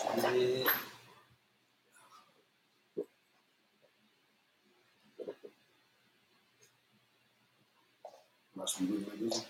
[0.00, 0.66] Shit.
[8.56, 9.42] Must be really busy.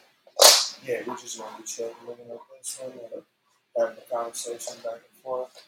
[0.86, 3.22] Yeah, we just want to be chill, looking at this one, and
[3.76, 5.62] having a conversation back and forth.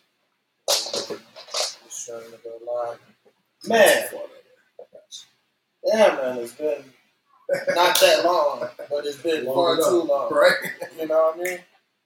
[0.69, 2.99] Just trying to go live.
[3.67, 4.05] Man,
[5.85, 6.85] yeah, man, it's been
[7.75, 10.33] not that long, but it's been Long far enough, too long.
[10.33, 10.55] Right?
[10.99, 11.59] You know what I mean?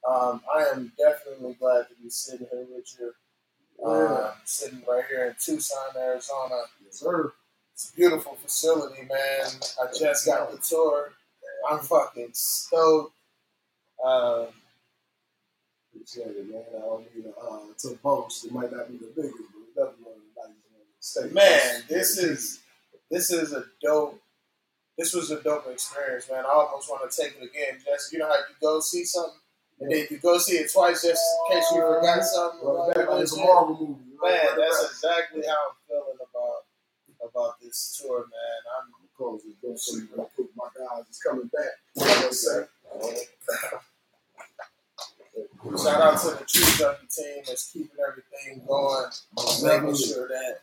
[0.09, 3.13] Um, I am definitely glad to be sitting here with you.
[3.85, 6.61] Uh, sitting right here in Tucson, Arizona.
[6.83, 7.31] Yes, sir.
[7.73, 9.47] It's a beautiful facility, man.
[9.81, 11.11] I just got the tour.
[11.69, 13.13] I'm fucking stoked.
[14.03, 14.47] Um,
[15.93, 16.63] Appreciate it, man.
[16.75, 18.45] I don't mean to, uh, to boast.
[18.45, 20.71] It might not be the biggest, but it's definitely one of the
[21.01, 21.33] nicest ones in the state.
[21.33, 22.59] man, this is
[23.09, 24.21] this is a dope.
[24.97, 26.45] This was a dope experience, man.
[26.45, 27.79] I almost want to take it again.
[27.83, 29.39] Just you know how you go see something
[29.79, 32.67] and if you go see it twice just in case you forgot something.
[32.67, 34.01] Run it back like it's a Man, Marvel movie.
[34.21, 34.55] know?
[34.57, 38.61] That's exactly how I'm feeling about about this tour, man.
[38.77, 40.47] I'm close to go see real quick.
[40.55, 41.71] My guys is coming back.
[41.95, 42.67] You know what I'm saying?
[45.83, 49.09] Shout out to the Tree Junkie team that's keeping everything going,
[49.61, 50.59] making sure that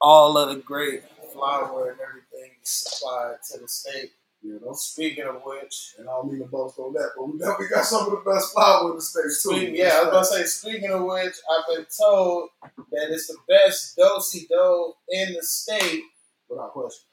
[0.00, 4.12] all of the great flour and everything is supplied to the state.
[4.46, 4.72] You know?
[4.72, 7.84] Speaking of which, And I don't mean to boast on that, but we definitely got
[7.84, 9.50] some of the best flour in the states too.
[9.56, 10.44] speaking, yeah, I was gonna say.
[10.44, 16.02] Speaking of which, I've been told that it's the best dosey dough in the state
[16.48, 17.04] Without question.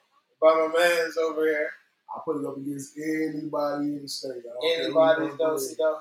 [0.41, 1.69] by my man's over here.
[2.15, 4.29] I put it up against anybody in the state.
[4.45, 5.77] I don't care who Anybody's dosey with.
[5.77, 5.95] do.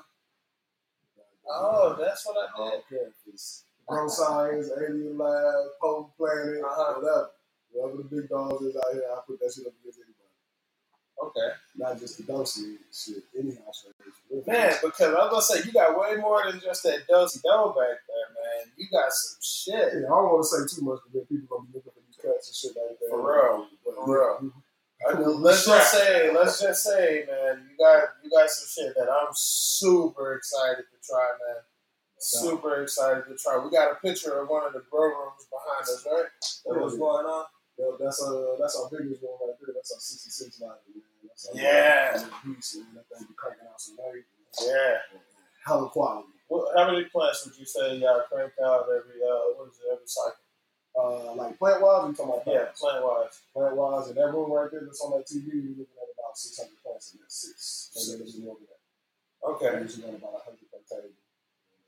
[1.49, 2.81] Oh, that's what I I did.
[2.89, 6.93] care it's Grow Science, Alien Lab, Poe Planet, Uh-huh.
[7.01, 7.29] whatever.
[7.71, 10.12] Whatever the big dogs is out here, I put that shit up against anybody.
[11.21, 11.49] Okay.
[11.77, 13.85] Not just the Dosey shit, any house.
[14.47, 17.73] Man, because I was gonna say you got way more than just that dosey do
[17.77, 18.71] back there, man.
[18.77, 19.93] You got some shit.
[19.93, 22.17] Yeah, I don't want to say too much because people gonna be looking for these
[22.17, 23.09] cuts and shit like that.
[23.09, 23.67] For real.
[23.85, 25.39] But, For real.
[25.39, 29.31] Let's just say, let's just say, man, you got you got some shit that I'm
[29.33, 31.61] super excited to try, man.
[32.17, 33.57] Super excited to try.
[33.63, 36.29] We got a picture of one of the grow rooms behind us, right?
[36.65, 37.45] That was going on.
[37.77, 39.73] That's uh that's our biggest one right there.
[39.73, 41.03] That's our 66 line, man.
[41.27, 42.13] That's our Yeah.
[42.45, 42.87] Beast, man.
[42.95, 44.25] That thing be cranking out some weight.
[44.61, 44.97] Yeah.
[45.65, 46.29] Hella quality.
[46.47, 49.89] What, how many plants would you say y'all crank out every uh what is it
[49.91, 50.43] every cycle?
[50.93, 53.41] Uh, like plant wise, we talking about Yeah, plant wise.
[53.53, 56.37] Plant wise, and that room right there that's on that TV, we're looking at about
[56.37, 57.25] 600 plants in there.
[57.33, 57.89] Six.
[57.97, 58.81] Maybe little bit more than that.
[59.49, 59.71] Okay.
[59.73, 61.17] We usually got about 100 per table.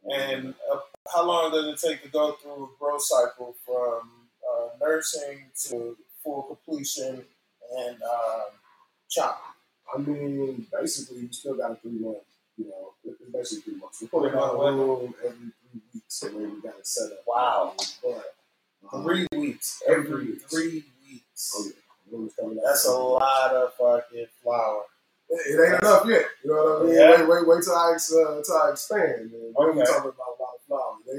[0.10, 0.80] And uh,
[1.14, 4.10] how long does it take to go through a growth cycle from
[4.52, 7.24] uh, nursing to full completion
[7.78, 8.42] and um,
[9.10, 9.42] chop?
[9.94, 12.18] I mean, basically, you still got a three month.
[12.58, 14.02] You know, it's basically three months.
[14.02, 17.20] We're putting out a room every three weeks, the way we got it set up.
[17.28, 17.74] Wow.
[18.02, 18.36] But
[18.94, 19.82] um, Three weeks.
[19.88, 20.50] Every Every week.
[20.50, 21.52] three weeks.
[21.56, 21.72] Oh yeah,
[22.12, 22.56] the room's out.
[22.66, 24.84] That's a lot of fucking flour.
[25.30, 26.26] It, it ain't enough yet.
[26.44, 26.96] You know what I mean?
[26.96, 27.10] Yeah.
[27.12, 29.32] Wait, wait, wait till I uh, till I expand.
[29.32, 29.32] Man.
[29.32, 29.80] Then Okay.
[29.80, 30.38] we talking about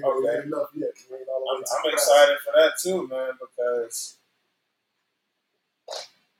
[0.05, 0.29] Oh, okay.
[0.29, 0.91] it ain't enough yet.
[1.13, 4.17] Ain't all the way I'm, I'm excited for that too, man, because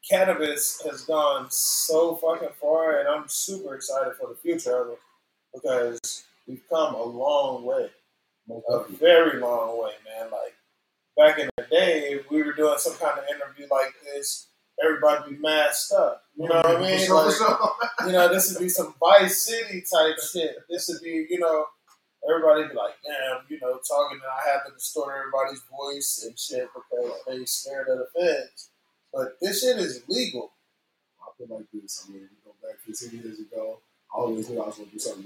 [0.09, 4.99] cannabis has gone so fucking far, and I'm super excited for the future of it
[5.55, 7.91] because we've come a long way.
[8.69, 10.31] A very long way, man.
[10.31, 10.55] Like
[11.17, 14.47] back in the day, if we were doing some kind of interview like this,
[14.83, 16.23] everybody be masked up.
[16.37, 17.11] You know what I mean?
[17.11, 17.35] Like,
[18.07, 20.59] you know, this would be some Vice City type shit.
[20.71, 21.67] This would be, you know,
[22.29, 26.39] everybody be like, damn, you know, talking, and I have to distort everybody's voice and
[26.39, 28.71] shit because they scared of the feds.
[29.13, 30.53] But this shit is legal.
[31.21, 32.05] I feel like this.
[32.09, 33.81] I mean, we go back 15 years ago.
[34.13, 35.25] I always knew I was going to do something.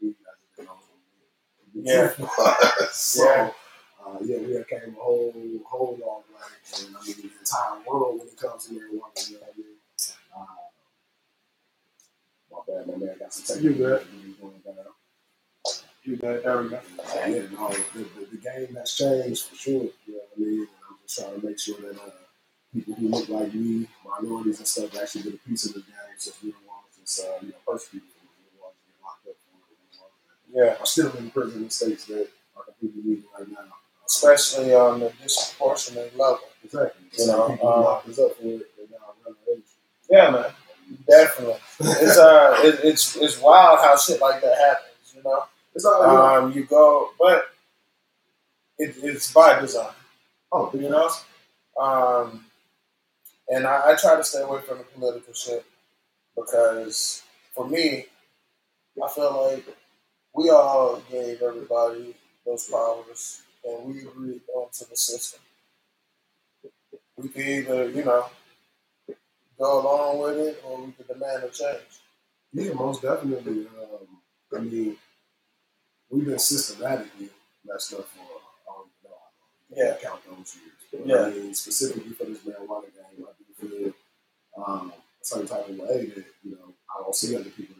[0.00, 0.74] We, I just didn't know
[1.74, 2.86] Yeah.
[2.92, 3.50] so, Yeah.
[4.06, 5.34] Uh, yeah, we have came a whole,
[5.66, 6.86] whole long way.
[6.86, 9.58] And I mean, the entire world when it comes to marijuana, you know what I
[9.58, 9.76] mean?
[10.34, 10.44] Uh,
[12.50, 14.06] my bad, my man got some You good.
[16.08, 16.42] Issues going down.
[16.42, 16.42] You good?
[16.44, 16.80] There we go.
[17.26, 19.72] Yeah, no, the, the, the game has changed for sure.
[19.72, 20.68] You know what I mean?
[20.88, 22.10] I'm just trying to make sure that uh,
[22.72, 26.16] people who look like me, minorities and stuff, actually get a piece of the game
[26.16, 28.28] since we don't want to just, uh, you know, persecute people.
[28.42, 29.64] We don't want to get locked up for it.
[29.70, 30.82] We don't want to- Yeah.
[30.82, 33.74] are still in prison in states that are completely legal right now.
[34.06, 36.40] Especially on the disproportionate level.
[36.64, 37.04] Exactly.
[37.12, 39.80] You So know, people who locked us up for it, now running the industry.
[40.10, 40.52] Yeah, man.
[41.06, 41.56] Definitely.
[41.80, 44.87] It's uh, it, it's it's wild how shit like that happens.
[45.78, 45.84] You.
[45.84, 47.44] It's all, you know, Um, you go, but
[48.78, 49.94] it, it's by design,
[50.52, 51.10] oh, you know.
[51.80, 52.44] Um,
[53.48, 55.64] and I, I try to stay away from the political shit
[56.36, 57.22] because,
[57.54, 58.06] for me,
[59.02, 59.64] I feel like
[60.34, 62.14] we all gave everybody
[62.44, 65.40] those powers, and we agreed onto the system.
[67.16, 68.26] We could either, you know,
[69.58, 72.00] go along with it, or we could demand a change.
[72.52, 73.66] Yeah, most definitely.
[73.66, 74.08] Um,
[74.56, 74.96] I mean,
[76.10, 77.28] we've been systematically
[77.64, 78.24] messed up for I
[78.66, 79.92] don't even know how long.
[79.92, 79.96] Yeah.
[80.02, 81.06] Count those years.
[81.06, 81.26] Yeah.
[81.26, 83.92] I mean, specifically for this marijuana game, I do feel
[84.64, 87.76] um, a certain type of way that you know I don't see other people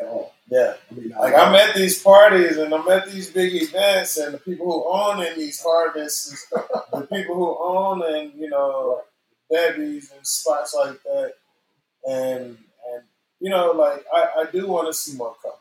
[0.00, 0.34] at all.
[0.48, 0.74] Yeah.
[0.90, 4.38] I mean, Like I'm at these parties and I'm at these big events, and the
[4.38, 6.46] people who own in these harvests,
[6.92, 9.02] the people who own and you know
[9.50, 11.32] Debbie's and spots like that,
[12.08, 12.44] and
[12.92, 13.02] and
[13.40, 15.54] you know like I, I do want to see more color.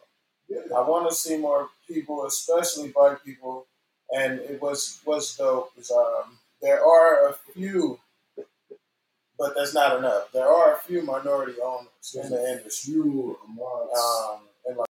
[0.49, 3.67] Yeah, I want to see more people, especially black people,
[4.11, 5.71] and it was was dope.
[5.77, 7.99] Is um there are a few,
[9.37, 10.31] but that's not enough.
[10.33, 12.93] There are a few minority owners in the industry.
[12.93, 14.89] few amongst Um, and like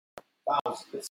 [0.65, 1.09] thousands.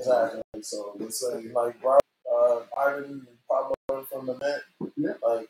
[0.00, 0.42] exactly.
[0.62, 2.00] So let's say like Rob,
[2.32, 4.62] uh, Ivan and Pablo from the Met.
[4.96, 5.14] Yeah.
[5.22, 5.48] Like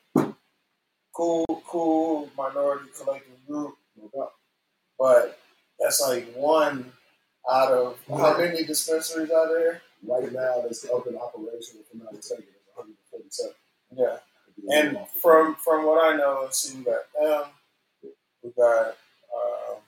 [1.14, 4.32] cool, cool minority collective group, no doubt.
[4.98, 5.38] but
[5.78, 6.92] that's like one
[7.50, 9.82] out of how many dispensaries are there?
[10.06, 11.78] Right now, that's up in operation.
[11.80, 13.52] If I'm not mistaken, it's 147.
[13.96, 14.18] Yeah.
[14.70, 17.50] And from from what I know, let's see, we got them.
[18.42, 19.78] We got um,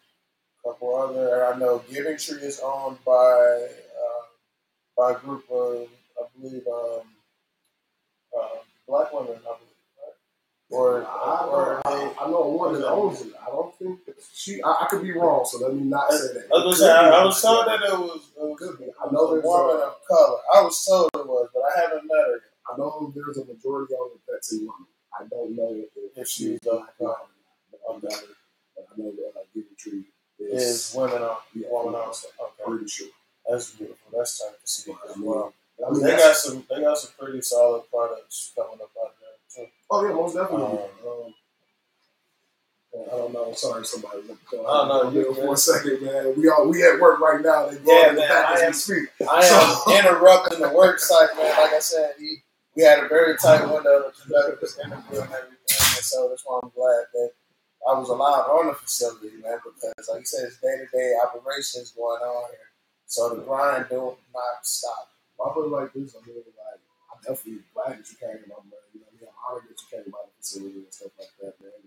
[0.65, 1.47] a couple other.
[1.47, 4.25] I know Giving Tree is owned by uh,
[4.97, 5.89] by a group of
[6.19, 7.03] I believe um,
[8.37, 8.59] uh,
[8.89, 9.37] black women.
[9.37, 9.70] I believe,
[10.71, 11.83] Or I, or.
[11.85, 13.33] I, I know one that owns it.
[13.43, 13.99] I don't think
[14.33, 14.63] she.
[14.63, 16.47] I, I could be wrong, so let me not say that.
[16.55, 18.85] I was, gonna I, I was told that it was, it was, Could be.
[18.85, 20.39] it I was know a there's woman a- of color.
[20.55, 22.41] I was told it was, but I haven't met her.
[22.73, 24.87] I know there's a majority owner that's a woman.
[25.19, 27.17] I don't know if, If she she's is black a- or not.
[27.75, 28.11] I don't know,
[28.77, 30.05] but I know that uh, Giving Tree
[30.39, 32.11] is, Is women on yeah, woman on?
[32.11, 33.09] Okay, pretty sure.
[33.49, 34.07] that's beautiful.
[34.17, 35.53] That's tight to see as well.
[35.85, 36.65] I mean, they got some.
[36.71, 37.83] They got some pretty solid
[40.21, 40.65] most definitely.
[40.67, 41.35] Um,
[42.93, 43.53] Um, I don't know.
[43.55, 44.23] Sorry, somebody.
[44.51, 45.15] Go Oh, no, ahead.
[45.15, 46.35] you for a second, man.
[46.37, 47.67] We all we at work right now.
[47.69, 49.09] They go Yeah, in the man, back I am, we speak.
[49.31, 51.55] I am interrupting the work site, man.
[51.57, 52.39] Like I said, he,
[52.75, 56.43] we had a very tight window to conduct this interview and everything, and so that's
[56.45, 57.31] why I'm glad that
[57.89, 59.59] I was allowed on the facility, man.
[59.63, 62.69] Because, like you said, it's day to day operations going on here,
[63.07, 65.09] so the grind do not stop.
[65.41, 66.15] I feel like this.
[66.19, 66.83] I mean, like
[67.15, 68.51] I'm definitely glad that you came.
[68.51, 70.93] I'm, uh, you know, I mean, I'm honored that you came by the facility and
[70.93, 71.71] stuff like that, man.
[71.81, 71.87] And,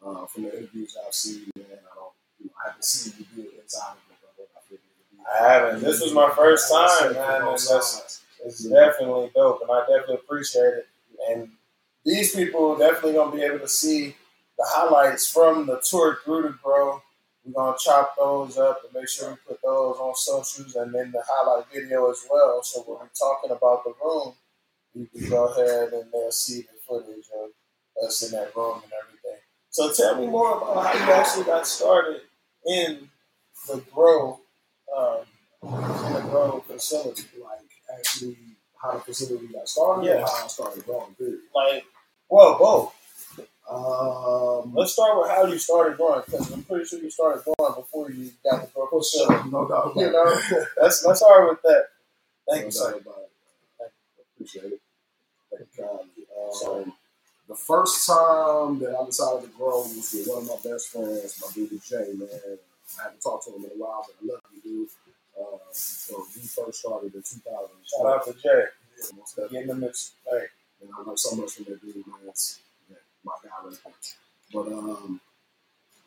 [0.00, 3.26] uh, from the interviews I've seen, man, I don't, you know, I haven't seen you
[3.36, 4.16] do it inside of it.
[4.36, 5.20] but I feel it.
[5.22, 5.69] I haven't.
[5.80, 10.88] This was my first time, man, that's- It's definitely dope, and I definitely appreciate it.
[11.28, 11.52] And
[12.04, 14.16] these people definitely gonna be able to see
[14.58, 17.02] the highlights from the tour through the grow.
[17.44, 21.12] We're gonna chop those up and make sure we put those on socials and then
[21.12, 22.62] the highlight video as well.
[22.62, 24.34] So when we're talking about the room,
[24.94, 27.50] you can go ahead and they'll see the footage of
[28.06, 29.40] us in that room and everything.
[29.70, 32.22] So tell me more about how you actually got started
[32.66, 33.10] in
[33.68, 34.39] the grow,
[37.40, 38.36] like actually
[38.80, 40.22] how the facility got started Yeah.
[40.22, 41.14] or how I started growing.
[41.14, 41.40] Period.
[41.54, 41.84] Like,
[42.28, 42.94] well, both.
[43.70, 47.74] Um, Let's start with how you started growing, because I'm pretty sure you started growing
[47.76, 49.34] before you got the grow for facility.
[49.42, 50.24] sure, no doubt You know,
[50.82, 51.84] let's let's start with that.
[52.48, 52.90] Thank no you, sir.
[52.92, 53.30] doubt about it.
[53.78, 53.92] Thank
[54.34, 54.80] Appreciate it.
[55.56, 56.84] Thank you kindly.
[56.84, 56.92] Um,
[57.48, 61.40] the first time that I decided to grow was with one of my best friends,
[61.40, 62.28] my dude Jay, man.
[62.98, 64.88] I haven't talked to him in a while, but I love you, dude.
[65.38, 66.42] Um, so we
[67.22, 67.68] 2000.
[67.84, 68.64] Shout out to Jay.
[68.98, 69.54] Yeah, most definitely.
[69.58, 70.12] Getting them this.
[70.28, 70.44] Hey,
[70.82, 72.16] And I learned so much from that dude, man.
[72.28, 72.60] It's
[72.90, 73.92] yeah, my guy right there.
[74.52, 75.20] But um,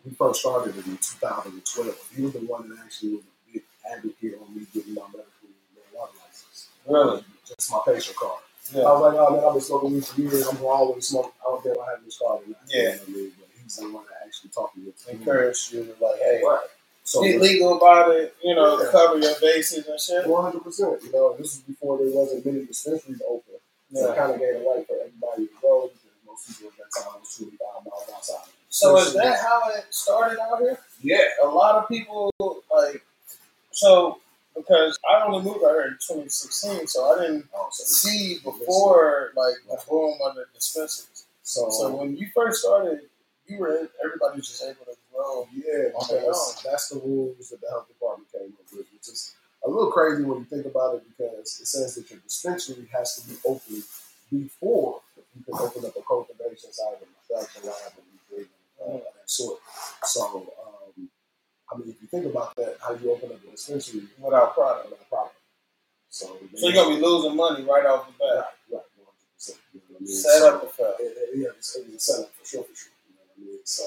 [0.05, 2.09] we first started in 2012.
[2.15, 5.47] He was the one that actually was a big advocate on me getting my medical
[5.73, 6.67] marijuana license.
[6.87, 7.23] really?
[7.47, 8.39] Just my patient card.
[8.73, 8.81] Yeah.
[8.83, 10.47] I was like, oh man, I've been smoking weed for years.
[10.47, 11.33] I'm gonna always smoke.
[11.41, 12.57] I don't care if I have this card or not.
[12.69, 12.79] Yeah.
[12.79, 13.31] You know what I mean?
[13.39, 15.13] But he's the one that actually talked to me into it.
[15.19, 16.67] Encourage you like, hey, Right.
[17.03, 18.35] So be legal about it.
[18.43, 18.89] You know, Yeah.
[18.91, 20.25] cover your bases and shit.
[20.27, 21.01] one hundred percent.
[21.03, 23.55] You know, this was before there wasn't many dispensaries open.
[23.93, 24.15] So Yeah.
[24.15, 27.19] kind of gave it right for everybody to go because most people at that time
[27.19, 28.49] was twenty five miles outside.
[28.69, 30.79] So is that how it started out here?
[31.01, 31.27] Yeah.
[31.43, 32.33] a lot of people
[32.71, 33.03] like
[33.71, 34.19] so
[34.55, 39.31] because I only moved out here in 2016, so I didn't Oh, so, see before
[39.35, 41.25] like the boom of the dispensaries.
[41.41, 43.01] so, So when you first started,
[43.47, 45.47] you were everybody was just able to grow.
[45.53, 49.69] yeah, because that's the rules that the health department came up with, which is a
[49.69, 53.29] little crazy when you think about it because it says that your dispensary has to
[53.29, 53.83] be open
[54.31, 55.01] before
[55.35, 58.45] you can open up a cultivation side of extraction lab and
[58.81, 59.59] uh, of that sort.
[60.03, 61.09] So, um,
[61.71, 64.89] I mean, if you think about that, how you open up a dispensary Without product.
[64.89, 65.31] without a problem.
[66.09, 68.53] So, So you're gonna be losing money right off the bat.
[68.71, 68.81] right,
[69.39, 69.57] 100%.
[69.73, 70.07] You know what I mean?
[70.07, 70.63] Set So, up
[70.99, 72.91] it, it, yeah, it's, it was a setup for sure, for sure.
[73.07, 73.59] You know what I mean?
[73.63, 73.83] So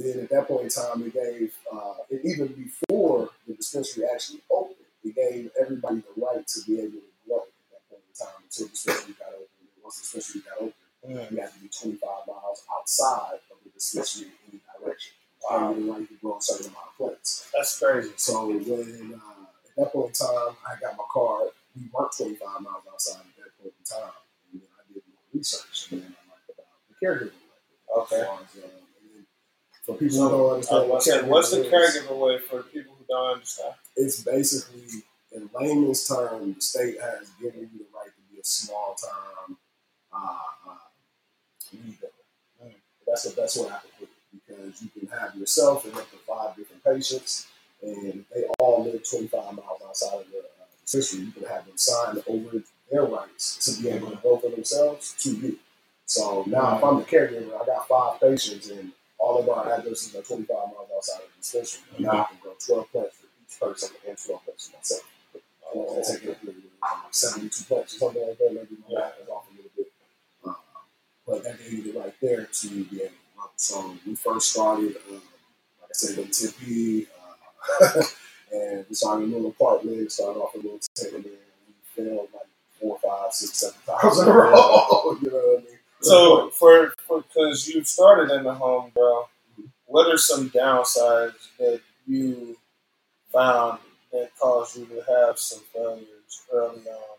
[0.00, 4.40] then at that point in time, it gave, uh, and even before the dispensary actually
[4.50, 8.14] opened, it gave everybody the right to be able to grow at that point in
[8.26, 9.46] time until the dispensary got open.
[9.74, 10.72] And once the dispensary got open,
[11.06, 11.30] Mm.
[11.30, 15.12] you had to be 25 miles outside of the dispensary in any direction.
[15.48, 15.72] Wow.
[15.72, 17.48] You had to grow a certain amount of plants.
[17.54, 18.10] That's crazy.
[18.16, 21.50] So when uh, at that point in time, I got my card.
[21.76, 24.12] We weren't 25 miles outside at that point in time,
[24.52, 27.32] and then I did more research, and then I learned about the caregiver.
[27.96, 28.20] Okay.
[28.20, 28.68] As far as, uh,
[29.88, 33.04] for people who don't understand, was what gonna what's the caregiver way for people who
[33.08, 33.74] don't understand?
[33.96, 35.02] It's basically,
[35.32, 39.56] in layman's term, the state has given you the right to be a small time
[40.12, 40.74] uh, uh,
[41.72, 42.12] leader.
[43.06, 46.10] That's the best way I can put it because you can have yourself and up
[46.10, 47.46] to five different patients,
[47.82, 51.24] and they all live 25 miles outside of the uh, dispensary.
[51.24, 55.14] You can have them sign over their rights to be able to vote for themselves
[55.20, 55.58] to you.
[56.04, 60.14] So now, if I'm the caregiver, I got five patients, and all of our addresses
[60.16, 61.82] are 25 miles outside of the dispensary.
[61.96, 65.02] And now I can grow 12 plants for each person and 12 plants for myself.
[65.74, 65.78] It
[67.04, 68.54] like 72 plants or something like that.
[68.54, 69.92] Maybe my math is off a little bit.
[70.46, 70.54] Uh,
[71.26, 73.48] but that gave me the right there to be able to run.
[73.56, 75.14] So we first started, um,
[75.80, 77.06] like I said, in Tempe,
[77.82, 78.02] uh,
[78.52, 81.32] and we started a little apartment, started off a little tent, and then
[81.68, 82.48] we filmed like
[82.80, 85.18] four, five, six, seven times in a row.
[85.22, 85.67] you know what I mean?
[86.00, 89.28] So for because you started in the home, bro,
[89.86, 92.56] what are some downsides that you
[93.32, 93.78] found
[94.12, 97.18] that caused you to have some failures early on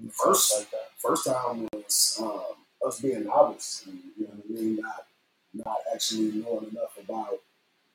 [0.00, 0.90] in the First- like that?
[0.98, 2.42] first time was um,
[2.86, 5.06] us being novice, and, you know what I mean, not
[5.54, 7.40] not actually knowing enough about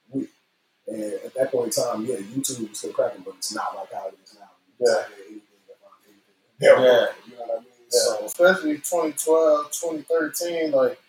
[0.10, 0.30] weed.
[0.88, 3.92] And at that point in time, yeah, YouTube was still cracking, but it's not like
[3.94, 4.52] how it is now.
[4.80, 5.04] You Yeah.
[5.04, 5.42] can anything
[6.08, 6.24] anything.
[6.62, 7.08] Yeah.
[7.28, 7.72] you know what I mean.
[7.90, 11.00] So especially 2012, 2013, like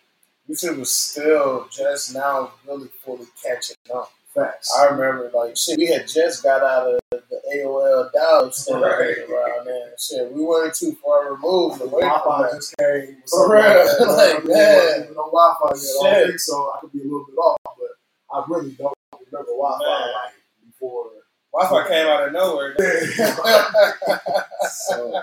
[0.49, 4.11] YouTube was still just now really fully catching up.
[4.33, 4.71] facts.
[4.77, 9.17] I remember like shit, we had just got out of the AOL dial stage Right.
[9.29, 9.91] around then.
[9.99, 13.17] Shit, we weren't too far removed the Wi-Fi just came.
[13.33, 15.07] or For real, like like, I man.
[15.09, 15.73] On Wi-Fi yet.
[15.73, 16.01] I Shit.
[16.01, 16.71] don't think so.
[16.75, 17.91] I could be a little bit off, but
[18.31, 18.93] I really don't
[19.31, 20.13] remember Wi-Fi Man.
[20.13, 20.33] like
[20.65, 21.05] before.
[21.53, 22.75] Wi-Fi came out of nowhere.
[24.71, 25.21] so,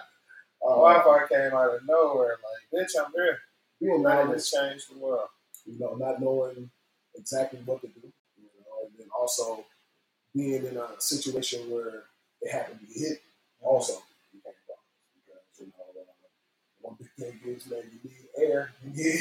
[0.66, 2.37] uh, Wi-Fi came out of nowhere.
[2.42, 3.38] Like, bitch, I'm here.
[3.80, 5.28] being Ready novice, to change the world.
[5.66, 6.70] you know, not knowing
[7.16, 8.00] exactly what to do,
[8.38, 9.64] you know, and then also
[10.35, 12.04] being in a situation where
[12.42, 13.18] it had to be hit
[13.62, 13.94] also
[14.32, 16.04] became a problem because you know uh,
[16.82, 19.20] one big thing is man you need air, you need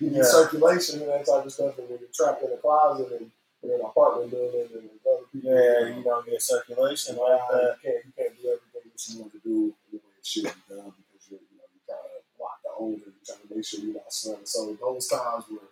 [0.00, 0.22] you need Yeah.
[0.24, 3.30] circulation and that type of stuff, and when you're trapped in a closet and
[3.62, 7.78] in an apartment building and other people, Yeah, you don't get circulation like that.
[7.82, 10.44] you can't you can't do everything that you want to do the way it should
[10.44, 13.54] be done because you're you know you're trying to block the odor, you're trying to
[13.54, 14.46] make sure you're not smelling.
[14.46, 15.66] So those times were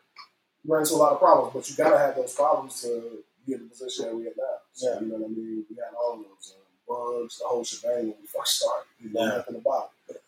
[0.62, 3.54] you run into a lot of problems, but you gotta have those problems to be
[3.54, 4.58] in the position that we're in now.
[4.74, 5.00] So, Yeah.
[5.00, 5.64] You know what I mean?
[5.70, 8.90] We had all of those um, bugs, the whole shebang when we first started.
[9.00, 9.36] You know Yeah.
[9.38, 10.20] nothing about it.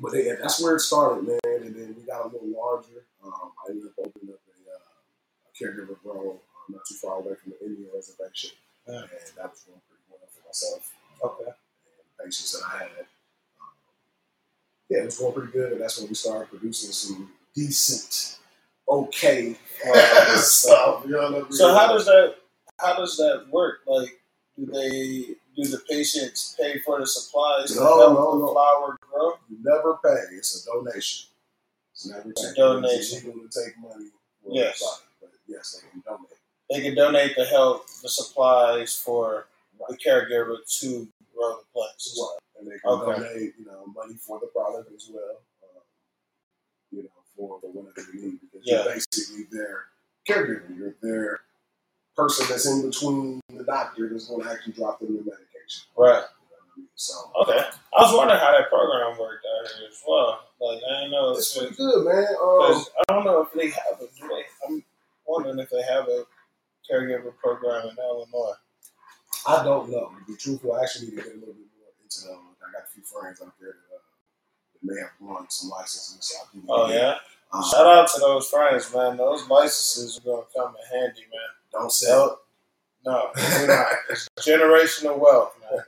[0.00, 1.38] But yeah, that's where it started, man.
[1.44, 3.02] And then we got a little larger.
[3.22, 7.18] Um, I ended up opening up a, uh, a caregiver role um, not too far
[7.18, 8.50] away from the Indian reservation,
[8.86, 9.00] Yeah.
[9.02, 10.94] and that was going pretty well for myself.
[11.22, 11.50] Okay.
[12.18, 12.90] And the patients that I had.
[12.90, 13.68] Um,
[14.90, 18.38] yeah, it was going pretty good, and that's when we started producing some decent,
[18.88, 19.56] okay
[19.86, 21.04] Uh, stuff.
[21.06, 21.52] You know what I mean?
[21.52, 22.34] So how does that
[22.80, 23.80] how does that work?
[23.86, 24.18] Like,
[24.58, 28.52] do they do the patients pay for the supplies to No, help no, the no.
[28.52, 29.30] flower grow?
[29.50, 30.34] you never pay?
[30.36, 31.28] It's a donation.
[31.92, 32.98] It's never It's a donation.
[32.98, 34.10] It's illegal to take money.
[34.44, 34.82] For Yes.
[34.82, 36.38] anybody, but yes, they can donate.
[36.70, 39.46] They can donate to help the supplies for
[39.88, 41.08] the caregiver to
[41.38, 42.18] the plants.
[42.18, 42.38] Right.
[42.58, 43.20] And they can Okay.
[43.22, 45.42] donate, you know, money for the product as well.
[45.62, 45.82] Um,
[46.90, 48.84] you know, for the whatever you need because Yeah.
[48.84, 49.84] you're basically their
[50.26, 50.76] caregiver.
[50.76, 51.40] You're their
[52.16, 55.86] person that's in between the doctor that's going to actually drop them the medication.
[55.96, 56.18] Right.
[56.18, 56.88] You know what I mean?
[56.96, 57.58] So Okay.
[57.96, 60.40] I was wondering how that program worked out here as well.
[60.60, 62.26] Like I didn't know it's pretty good, man.
[62.42, 64.08] Um, I don't know if they have a.
[64.66, 64.84] I'm
[65.26, 66.26] wondering if they have a
[66.90, 68.54] caregiver program in Illinois.
[69.46, 70.10] I don't know.
[70.18, 72.38] To be truthful, I actually need to get a little bit more into them.
[72.66, 74.00] I got a few friends out there that, uh,
[74.74, 76.18] that may have won some licenses.
[76.20, 77.16] So Oh yeah.
[77.52, 79.16] Um, Shout out to those friends, man.
[79.16, 81.50] Those licenses are gonna come in handy, man.
[81.72, 82.26] Don't sell.
[82.26, 82.38] It.
[83.06, 83.86] No, we're not.
[84.10, 85.80] It's generational wealth, man.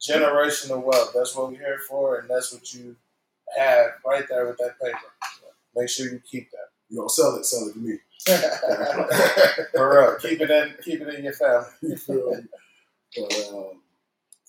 [0.00, 1.12] Generational wealth.
[1.14, 2.96] That's what we're here for, and that's what you
[3.56, 4.98] have right there with that paper.
[5.74, 6.68] Make sure you keep that.
[6.88, 7.98] You don't sell it, sell it to me.
[9.72, 10.16] For real.
[10.18, 11.96] Keep it in keep it in your family.
[13.16, 13.44] You feel me?
[13.50, 13.82] But um,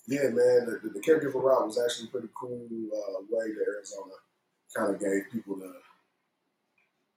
[0.06, 4.14] Yeah, man, the, the, the caregiver route was actually pretty cool uh, way that Arizona
[4.76, 5.72] kind of gave people the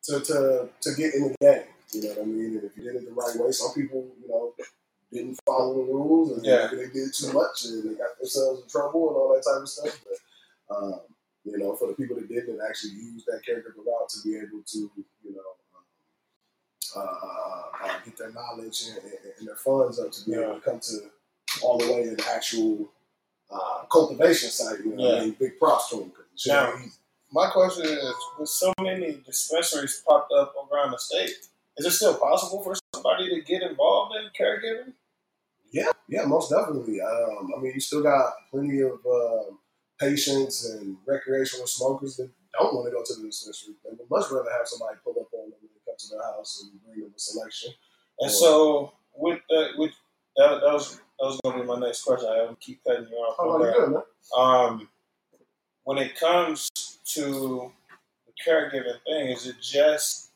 [0.03, 1.63] to, to to get in the game.
[1.91, 2.57] You know what I mean?
[2.57, 4.53] And if you did it the right way, some people, you know,
[5.11, 6.67] didn't follow the rules and Yeah.
[6.71, 9.69] they did too much and they got themselves in trouble and all that type of
[9.69, 9.99] stuff.
[10.69, 10.99] But um,
[11.43, 14.35] you know, for the people that did and actually used that caregiver route to be
[14.37, 14.77] able to,
[15.23, 15.85] you know, um,
[16.95, 20.55] uh, uh, uh, get their knowledge and, and, and their funds up to be able
[20.55, 20.97] to come to
[21.61, 22.89] all the way in the actual
[23.51, 24.79] uh, cultivation site.
[24.79, 26.91] You know, what I mean, big props to them because Now- ain't.
[27.31, 31.31] My question is, with so many dispensaries popped up around the state,
[31.75, 34.93] is it still possible for somebody to get involved in caregiving?
[35.71, 37.01] Yeah, yeah, most definitely.
[37.01, 39.59] Um, I mean, you still got plenty of um
[39.99, 43.73] patients and recreational smokers that don't want to go to the dispensary.
[43.83, 46.63] They would much rather have somebody pull up on them and come to their house
[46.63, 47.73] and bring them a selection.
[48.19, 49.91] And Or- so, with that, with
[50.37, 52.29] that, that was that was going to be my next question.
[52.29, 53.37] I don't keep cutting you off.
[53.37, 53.87] How My about bad.
[53.87, 54.01] you, man?
[54.37, 54.89] Um,
[55.83, 56.69] when it comes
[57.13, 57.71] to
[58.25, 60.31] the caregiving thing, is it just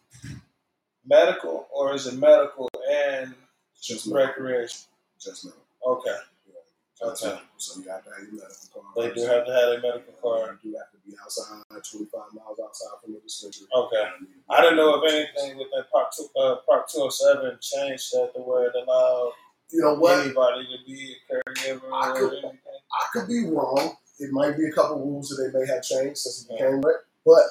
[1.05, 3.33] medical or is it medical and
[3.81, 4.81] Just recreation?
[5.19, 5.63] Just medical.
[5.85, 6.15] Okay,
[6.47, 7.25] Yeah, Okay.
[7.27, 7.45] medical.
[7.57, 8.95] So you have to have your medical card.
[8.95, 10.59] they do have to have a medical card.
[10.63, 13.67] You do have to be outside, 25 miles outside from the dispensary.
[13.73, 14.09] Okay.
[14.49, 18.11] I didn't know if anything with that Prop two, uh, Prop two hundred seven changed
[18.13, 19.31] that to where it allowed
[19.71, 20.19] You know what?
[20.25, 23.97] anybody to be a caregiver I could- I could be wrong.
[24.19, 26.95] It might be a couple rules that they may have changed since it became right.
[27.25, 27.43] But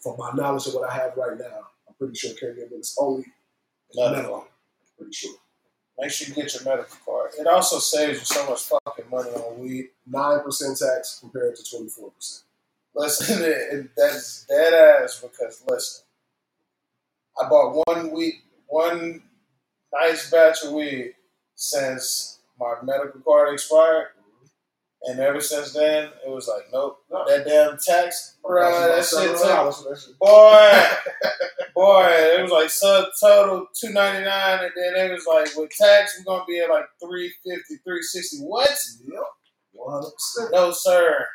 [0.00, 3.24] from my knowledge of what I have right now, I'm pretty sure caregiving is only
[3.94, 4.16] Medical.
[4.16, 4.48] medical.
[4.96, 5.34] Pretty sure.
[5.98, 7.32] Make sure you get your medical card.
[7.38, 9.90] It also saves you so much fucking money on weed.
[10.06, 12.44] Nine percent tax compared to twenty four percent.
[12.94, 16.04] Listen, that's dead ass because listen,
[17.40, 18.36] I bought one week,
[18.68, 19.22] one
[19.92, 21.14] nice batch of weed
[21.62, 24.08] since my medical card expired,
[25.04, 30.18] and ever since then it was like, nope, that damn tax, bro, that shit took
[30.18, 30.82] boy,
[31.74, 36.18] boy, it was like subtotal two ninety nine, and then it was like with tax
[36.18, 38.38] we're gonna be at like 350, 360.
[38.38, 38.68] What?
[39.06, 39.22] Yep.
[39.72, 40.50] One hundred percent.
[40.52, 41.26] No sir,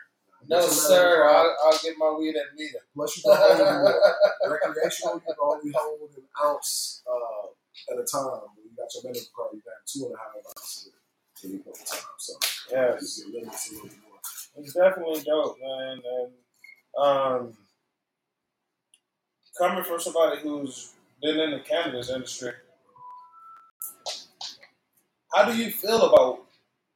[0.49, 1.25] no sir.
[1.29, 2.79] I'll, I'll get my weed at Vita.
[2.93, 3.93] Plus you can only
[4.49, 8.56] recreational, you can only hold an ounce uh, at a time.
[8.77, 11.85] Got your medical card, you got two and a half ounces at any point in
[11.85, 11.99] time.
[12.19, 12.33] So
[12.71, 13.17] Yes.
[13.19, 14.19] you can limit to a little more.
[14.57, 16.01] It's definitely dope, man.
[16.05, 16.33] And
[17.03, 17.53] um,
[19.57, 22.51] coming from somebody who's been in the cannabis industry,
[25.33, 26.39] how do you feel about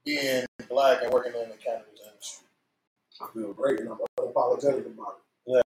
[0.05, 2.47] being black and working in the cannabis industry?
[3.21, 5.21] I feel great and I'm unapologetic about it.
[5.47, 5.61] Yeah,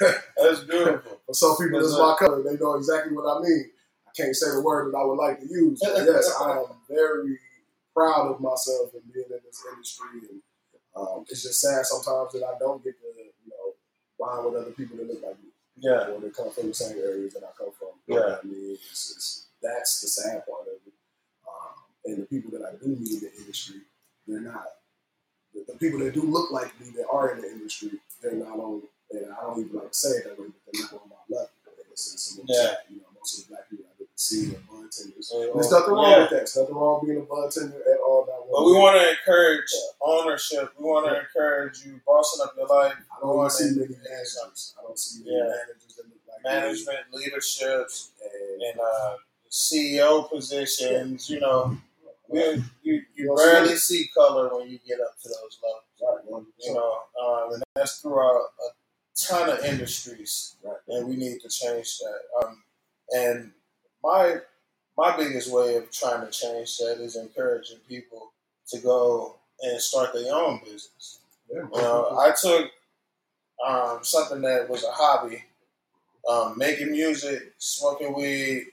[0.36, 1.17] That's beautiful.
[1.28, 2.42] For some people, this is my color.
[2.42, 3.70] They know exactly what I mean.
[4.08, 5.80] I can't say the word that I would like to use.
[5.84, 7.38] But yes, I am very
[7.94, 10.24] proud of myself and being in this industry.
[10.32, 10.42] And
[10.96, 13.08] um, it's just sad sometimes that I don't get to,
[13.44, 13.76] you know,
[14.18, 15.50] bond with other people that look like me.
[15.78, 16.08] Yeah.
[16.08, 18.00] Or they come from the same areas that I come from.
[18.08, 18.72] You know I mean?
[18.72, 20.94] It's, it's, that's the sad part of it.
[21.46, 23.82] Um, and the people that I do meet in the industry,
[24.26, 24.64] they're not.
[25.54, 28.58] The, the people that do look like me that are in the industry, they're not
[28.58, 28.82] on.
[29.10, 31.16] And I don't even like to say it that way, but they're not on my
[31.30, 31.48] level.
[31.66, 32.74] In a sense, in which, Yeah.
[32.90, 35.30] You know, most of the black people I get to see are bud tenders.
[35.34, 35.46] Yeah.
[35.54, 36.18] There's nothing wrong Yeah.
[36.22, 36.36] with that.
[36.36, 38.24] There's nothing wrong being a bud tender at all.
[38.50, 40.72] But we want to encourage ownership.
[40.78, 43.94] We want to encourage you bossing up your life, I don't want to see many
[43.94, 44.74] managers.
[44.78, 45.44] I don't see many Yeah.
[45.44, 46.50] managers that look like me.
[46.50, 49.16] management, leaderships, And, and uh,
[49.50, 51.28] CEO positions.
[51.30, 51.76] You know,
[52.32, 55.84] you, you, you Well, barely see color when you get up to those levels.
[56.02, 56.46] right, man.
[56.58, 58.68] You know, um, and that's throughout a
[59.20, 60.76] ton of industries, Right.
[60.88, 62.20] and we need to change that.
[62.46, 62.62] Um,
[63.10, 63.52] and
[64.02, 64.36] my
[64.96, 68.32] my biggest way of trying to change that is encouraging people
[68.68, 71.20] to go and start their own business.
[71.52, 72.70] Yeah, You know, I took
[73.66, 75.44] um, something that was a hobby,
[76.28, 78.66] um, making music, smoking weed,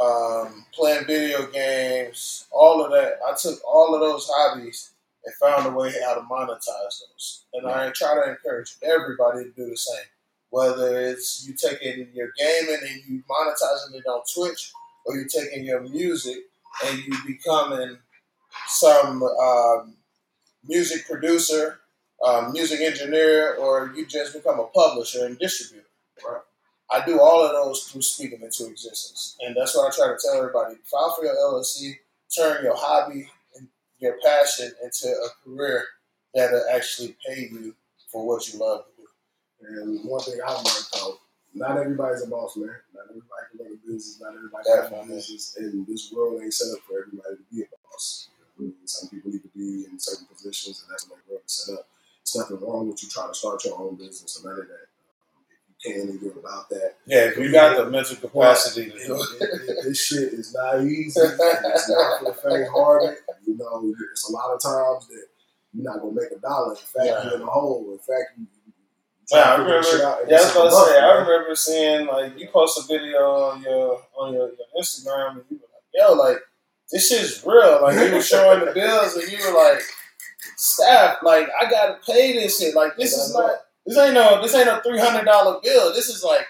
[0.00, 3.18] um, playing video games, all of that.
[3.26, 4.92] I took all of those hobbies
[5.24, 6.58] and found a way how to monetize
[7.00, 7.44] those.
[7.52, 10.04] And I try to encourage everybody to do the same.
[10.50, 14.72] Whether it's you taking your gaming and you monetizing it on Twitch,
[15.06, 16.38] or you're taking your music
[16.84, 17.98] and you becoming
[18.68, 19.94] some um,
[20.64, 21.80] music producer,
[22.24, 25.86] um, music engineer, or you just become a publisher and distributor.
[26.24, 26.40] Right.
[26.92, 30.18] I do all of those through speaking into existence, and that's what I try to
[30.22, 31.94] tell everybody: file for your LLC,
[32.36, 35.84] turn your hobby and your passion into a career
[36.34, 37.74] that'll actually pay you
[38.10, 39.76] for what you love to do.
[39.82, 41.18] And one thing I learned though,
[41.54, 42.70] not everybody's a boss, man.
[42.94, 44.20] Not everybody can run a business.
[44.20, 45.56] Not everybody can run a business.
[45.58, 48.28] And this world ain't set up for everybody to be a boss.
[48.84, 51.88] Some people need to be in certain positions, and that's what they is set up.
[52.20, 54.86] It's nothing wrong with you trying to start your own business or none of that.
[55.48, 58.98] If you can and you're about that, yeah, if you got the mental capacity to
[58.98, 61.18] do it, this shit is not easy.
[61.20, 63.16] it's not for the faint-hearted.
[63.46, 65.24] You know, it's a lot of times that
[65.72, 66.72] you're not gonna make a dollar.
[66.72, 67.24] In fact, yeah.
[67.24, 67.88] you're in a hole.
[67.92, 68.46] In fact, you,
[69.32, 69.72] yeah, I remember.
[69.72, 70.98] Yeah, I was about to say.
[70.98, 75.44] I remember seeing like you post a video on your on your, your Instagram, and
[75.50, 76.38] you were like, "Yo, like
[76.90, 79.82] this shit's real." Like you were showing the bills, and you were like,
[80.56, 82.74] "Staff, like I gotta pay this shit.
[82.74, 83.52] Like this is not.
[83.86, 84.42] This ain't no.
[84.42, 85.92] This ain't a three hundred dollar bill.
[85.92, 86.46] This is like."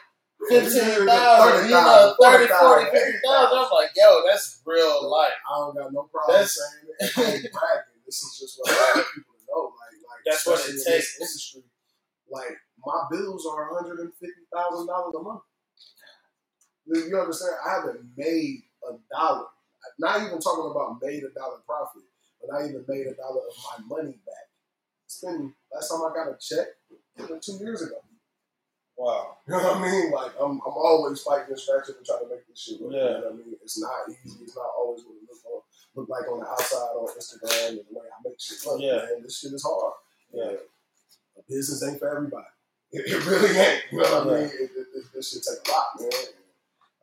[0.49, 3.59] Fifteen thousand, you know, 30, 40, 50,000.
[3.59, 5.37] I'm like, yo, that's real life.
[5.45, 7.19] I don't got no problem that's, saying it.
[7.19, 8.01] I ain't bragging.
[8.07, 9.65] This is just what I want people to know.
[9.69, 11.21] Like, like that's what it takes.
[11.21, 11.63] Industry,
[12.31, 15.43] like my bills are one hundred and fifty thousand dollars a month.
[16.87, 17.55] You understand?
[17.65, 19.47] I haven't made a dollar.
[19.99, 22.03] Not even talking about made a dollar profit,
[22.41, 23.57] but I even made a dollar of
[23.89, 24.49] my money back.
[25.07, 26.69] It's been last time I got a check
[27.43, 27.97] two years ago.
[28.97, 29.37] Wow.
[29.49, 30.11] You know what I mean?
[30.13, 32.93] Like I'm, I'm always fighting and scratching and trying to make this shit work.
[32.93, 33.01] Yeah.
[33.01, 33.57] You know what I mean?
[33.63, 34.39] It's not easy.
[34.45, 35.61] It's not always what it look, on,
[35.97, 38.81] look like on the outside on Instagram and the way I make shit look.
[38.81, 39.11] Yeah.
[39.11, 39.95] Man, this shit is hard.
[40.33, 40.61] Yeah.
[41.39, 42.47] A business ain't for everybody.
[42.93, 43.83] It, it really ain't.
[43.93, 44.51] You know what I mean?
[44.51, 46.11] It, it, it, this shit take a lot, man.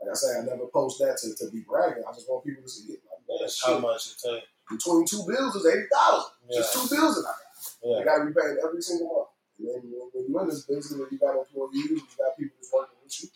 [0.02, 2.04] Like I say, I never post that to, to be bragging.
[2.08, 3.00] I just want people to see it.
[3.08, 4.48] Like, man, That's how much it takes.
[4.70, 6.28] Between two bills is eighty dollars.
[6.50, 6.60] Yeah.
[6.60, 7.56] Just two bills that I got.
[7.84, 7.98] Yeah.
[7.98, 9.30] I got to be paid every single month.
[9.60, 12.72] And then when you're in this business when you got employees, you got people that's
[12.74, 13.30] working with you,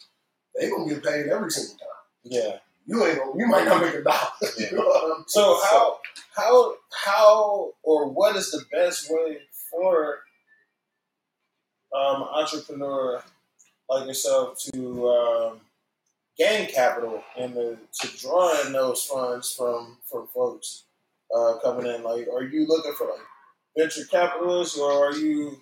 [0.54, 1.88] they gonna get paid every single time.
[2.24, 2.58] Yeah.
[2.86, 4.28] You ain't gonna, you might not make a dollar.
[4.60, 4.68] Yeah.
[4.72, 6.00] you know so how
[6.36, 9.38] how how or what is the best way
[9.70, 10.20] for
[11.94, 13.24] um, entrepreneur
[13.90, 15.60] like yourself to um,
[16.38, 20.86] gain capital and to, to draw in those funds from from folks
[21.36, 22.04] uh, coming in?
[22.04, 23.22] Like, are you looking for like
[23.78, 25.62] venture capitalists, or are you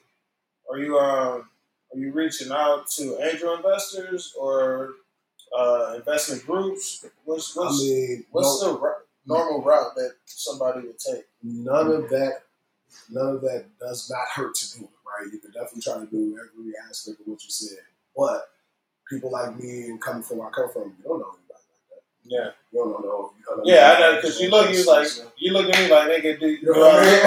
[0.70, 1.50] are you um,
[1.94, 4.94] are you reaching out to angel investors or
[5.58, 7.06] uh, investment groups?
[7.26, 8.94] What's what's, I mean, what's no, the
[9.26, 11.26] normal route that somebody would take?
[11.44, 12.44] None of that.
[13.12, 14.90] None of that does not hurt to do
[15.20, 15.32] right?
[15.32, 17.84] You can definitely try to do every aspect of what you said.
[18.16, 18.50] But
[19.10, 21.86] people like me and coming from where I come from, you don't know anybody like
[21.90, 22.04] that.
[22.24, 22.50] Yeah.
[22.72, 23.34] You don't know.
[23.38, 25.90] You don't know yeah, I know because you look, you like, you look at me
[25.90, 27.20] like nigga, do you know what I mean?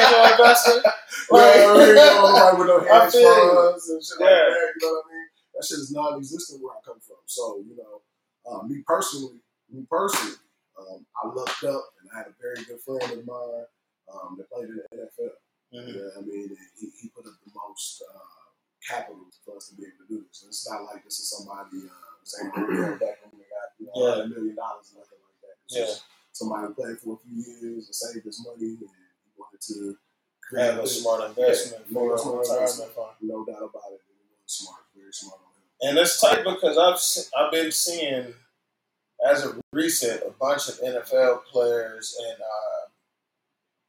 [0.00, 0.82] angel investor?
[1.30, 4.26] Like, I mean, with no hedge funds and shit yeah.
[4.26, 4.72] like that.
[4.80, 5.26] You know what I mean?
[5.54, 7.22] That shit is non-existent where I come from.
[7.26, 8.02] So you know,
[8.48, 10.36] uh, me personally, me personally,
[10.78, 13.66] um, I looked up and I had a very good friend of mine
[14.12, 15.30] um, that played in the NFL.
[15.70, 15.96] Mm-hmm.
[15.96, 16.56] Know I mean?
[16.78, 18.40] he, he put up the most uh,
[18.82, 20.42] capital for us to be able to do this.
[20.42, 22.50] And it's not like this is somebody, uh, same
[22.98, 24.22] back when got you know, yeah.
[24.22, 25.56] a million dollars, or nothing like that.
[25.66, 25.86] It's yeah.
[25.86, 28.90] just somebody played for a few years and saved his money and
[29.24, 29.96] he wanted to
[30.58, 33.14] have a smart investment yeah, for smart fund.
[33.20, 34.02] No doubt about it.
[34.02, 35.90] It was smart, very smart on him.
[35.90, 36.98] And it's tight because I've
[37.38, 38.34] I've been seeing
[39.26, 42.89] as of recent a bunch of NFL players and uh,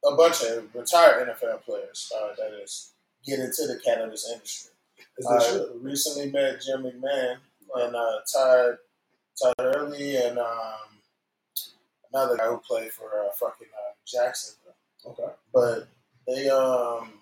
[0.04, 2.92] a bunch of retired NFL players uh, that is
[3.24, 4.72] get into the cannabis industry.
[5.28, 7.36] I recently met Jim McMahon
[7.76, 8.78] and uh, Todd
[9.40, 11.00] Todd Early and um,
[12.12, 14.74] another guy who played for uh, fucking uh, Jacksonville.
[15.04, 15.88] Okay, but
[16.26, 17.12] they um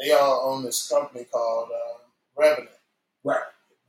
[0.00, 1.98] they all own this company called uh,
[2.36, 2.70] Revenant.
[3.24, 3.40] Right.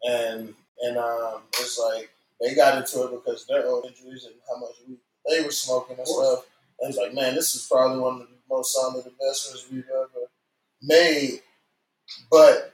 [0.04, 4.60] And and um, it's like they got into it because their old injuries and how
[4.60, 6.46] much weed they were smoking and stuff
[6.84, 10.30] I was like, man, this is probably one of the most solid investments we've ever
[10.82, 11.42] made.
[12.32, 12.74] But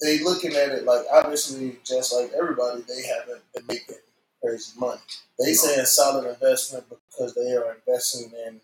[0.00, 3.96] they looking at it like obviously just like everybody, they haven't been making
[4.42, 5.00] crazy money.
[5.38, 8.60] They saying solid investment because they are investing in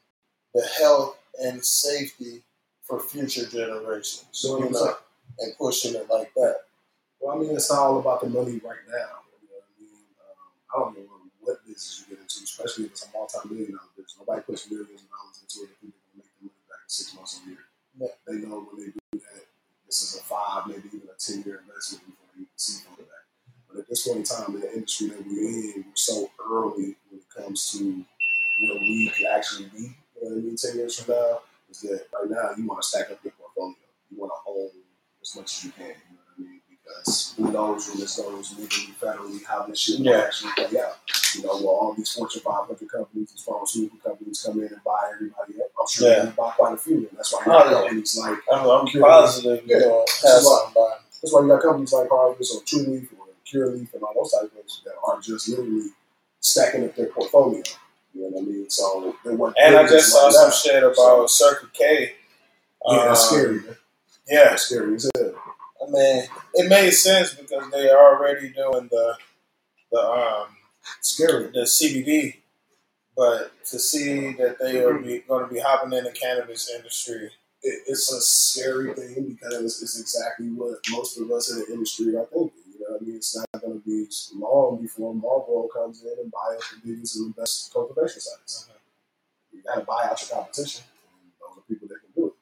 [0.55, 2.43] the health and safety
[2.83, 4.27] for future generations.
[4.33, 4.97] So you know,
[5.39, 6.57] and pushing it like that.
[7.21, 9.23] Well, I mean, it's not all about the money right now.
[9.43, 9.91] You know I mean?
[10.21, 11.08] Um, I don't know
[11.79, 14.19] business you get into, especially if it's a multi-million dollar business.
[14.19, 16.91] Nobody puts millions of dollars into it if they're to make the money back in
[16.91, 17.63] six months a year.
[17.95, 18.11] Yeah.
[18.27, 19.47] They know when they do that,
[19.87, 23.23] this is a five, maybe even a ten-year investment before they see from that.
[23.71, 26.99] But at this point in time in the industry that we're in, we're so early
[27.07, 29.95] when it comes to where we can actually be.
[30.19, 30.59] You know what I mean?
[30.59, 33.79] Ten years from now, is that right now you want to stack up your portfolio.
[34.11, 34.75] You want to own
[35.23, 35.95] as much as you can.
[35.95, 36.61] You know what I mean?
[36.89, 40.97] Because who knows when this goes legally, federally, how this shit will actually play out.
[41.35, 45.13] You know, where all these Fortune 500 companies, these pharmaceutical companies come in and buy
[45.15, 45.71] everybody up.
[45.79, 46.25] I'm sure yeah.
[46.25, 47.11] they buy quite a few of them.
[47.17, 48.39] That's why you got oh, companies like.
[48.53, 52.63] I'm, I'm positive you know, that's, why, that's why you got companies like Harvest or
[52.63, 55.91] Trulieve or Curaleaf and all those type of things that are just literally
[56.41, 57.63] stacking up their portfolio.
[58.15, 58.71] You know what I mean?
[58.71, 59.55] So they work.
[59.61, 62.15] And I just saw some shit about Circle K.
[62.87, 63.55] Yeah, that's Um, scary.
[63.61, 63.77] Man.
[64.29, 65.28] Yeah, That's scary as hell.
[65.89, 66.25] I mean,
[66.55, 69.17] it made sense because they are already doing the
[69.93, 70.49] the um
[71.01, 71.51] Scary.
[71.53, 72.37] the CBD,
[73.17, 77.31] but to see that they are be, going to be hopping in the cannabis industry,
[77.63, 82.17] It, it's a scary thing because it's exactly what most of us in the industry
[82.17, 82.53] are thinking.
[82.73, 83.17] You know what I mean?
[83.17, 87.35] It's not going to be long before Marlboro comes in and buys the biggest and
[87.35, 88.69] the best cultivation sites.
[89.53, 90.85] You got to buy out your competition.
[91.41, 92.33] Those are people that can do it.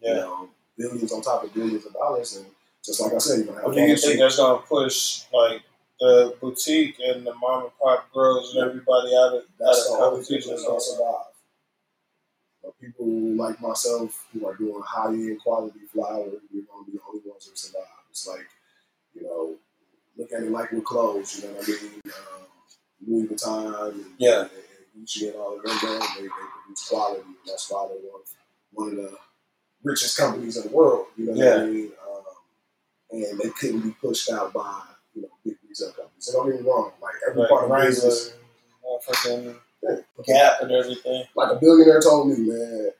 [0.00, 0.14] Yeah.
[0.14, 2.36] You know, billions on top of billions of dollars.
[2.36, 2.46] And
[2.84, 5.62] just like I said, you're What have do you think that's going to push like
[6.00, 9.98] the boutique and the mom and pop girls and everybody out of out That's of
[9.98, 10.50] the only competition?
[10.52, 11.26] that's going to survive.
[12.62, 16.40] But people like myself who are doing high end quality flower, we're going
[16.84, 17.82] to be the only ones who survive.
[18.10, 18.46] It's like,
[19.14, 19.54] you know,
[20.16, 22.00] look at it like with clothes, you know what I mean?
[22.06, 22.46] Um,
[23.06, 24.40] Louis Vuitton and, Yeah.
[24.42, 24.50] and,
[24.94, 25.78] and Gucci and all of them,
[26.16, 27.22] they, they produce quality.
[27.46, 28.28] That's why they're one of,
[28.72, 29.18] one of the
[29.82, 31.54] richest companies in the world, you know what Yeah.
[31.62, 31.92] I mean?
[33.12, 34.82] And they couldn't be pushed out by,
[35.14, 36.28] you know, big retail companies.
[36.28, 38.34] And don't get me wrong, like every Like part of business,
[38.84, 39.96] motherfucking yeah,
[40.26, 41.24] Gap and everything.
[41.34, 42.90] like a billionaire told me, man,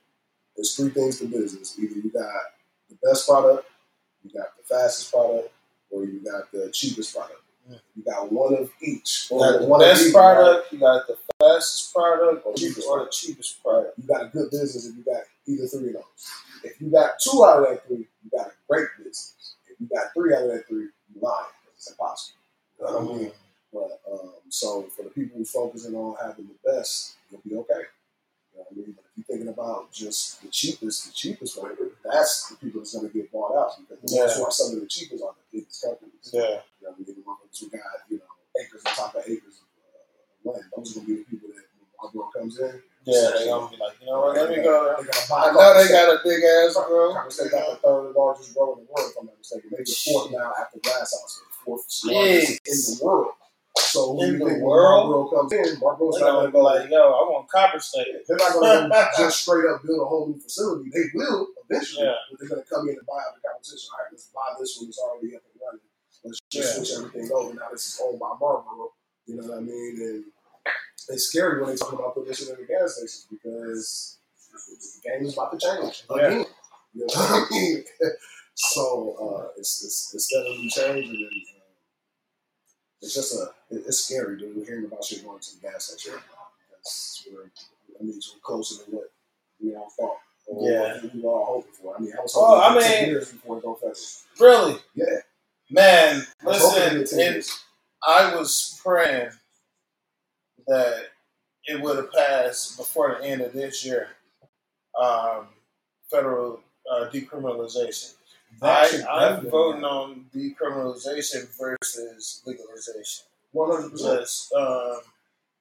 [0.56, 1.78] there's three things to business.
[1.78, 2.32] Either you got
[2.88, 3.66] the best product,
[4.24, 5.52] you got the fastest product,
[5.90, 7.40] or you got the cheapest product.
[7.70, 7.78] Mm.
[7.96, 9.28] You got one of each.
[9.30, 12.88] You got the one best these, product, you got the fastest product, Or or, cheapest
[12.88, 13.98] or the cheapest product.
[13.98, 16.32] You got a good business if you got either three of those.
[16.64, 19.34] If you got two out of that three, you got a great business.
[19.80, 22.38] You got three out of that three, you lying it's impossible.
[22.78, 23.32] You know what I mean?
[23.72, 27.84] But um, so for the people who's focusing on having the best, you'll be okay.
[28.52, 28.92] You know what I mean?
[28.96, 32.94] But if you're thinking about just the cheapest, the cheapest flavor, that's the people that's
[32.94, 34.28] going to get bought out because Yeah.
[34.34, 36.30] who are some of the cheapest are the biggest companies.
[36.32, 37.06] Yeah, You know what I mean?
[37.16, 40.64] The ones who got you know acres on top of acres of uh, land.
[40.76, 43.70] Those are going to be the people that when Marlboro comes in, yeah, they gonna
[43.70, 44.36] be like, you know what?
[44.36, 44.94] Let me go.
[44.96, 46.74] They're gonna I know they got a big ass.
[46.76, 49.70] Congress, they got the third largest grow in the world, if I'm not mistaken.
[49.72, 53.32] Maybe the fourth now after Glass House, the fourth largest in the world.
[53.78, 55.32] So when In the world?
[55.32, 58.06] Comes in, They're not gonna go like, yo, I want copper state.
[58.26, 60.90] They're not going to just straight up build a whole new facility.
[60.92, 62.14] They will eventually, Yeah.
[62.30, 63.88] but they're to come in and buy out the competition.
[63.94, 64.88] All right, let's buy this one.
[64.90, 65.86] It's already up and running.
[66.24, 66.74] Let's just Yeah.
[66.84, 67.54] switch everything over.
[67.54, 68.92] Now this is owned by Marlboro.
[69.26, 69.94] You know what I mean?
[70.02, 70.24] And
[71.08, 74.18] it's scary when they talk about shit in the gas stations because
[75.02, 76.44] the game is about to change Yeah.
[76.92, 77.84] You know what I mean?
[78.54, 81.64] so uh, it's, it's it's definitely changing, and uh,
[83.00, 84.56] it's just a it- it's scary, dude.
[84.56, 86.46] We're hearing about shit going to the gas station right now
[88.00, 89.10] I mean we're closer than what
[89.62, 90.16] we all thought.
[90.46, 90.94] Or Yeah.
[91.02, 91.96] what we all hoping for.
[91.96, 93.96] I mean, I was Well, hoping I for ten mean- years before it go federal.
[94.40, 95.06] Really, Yeah,
[95.70, 96.26] man.
[96.42, 97.50] I Listen, to get ten and.
[98.06, 99.30] I was praying
[100.66, 101.10] that
[101.66, 104.08] it would have passed before the end of this year.
[105.00, 105.48] Um,
[106.10, 108.14] federal uh, decriminalization.
[108.60, 113.24] I, I'm voting on decriminalization versus legalization.
[113.52, 114.28] one hundred percent.
[114.56, 115.00] Um,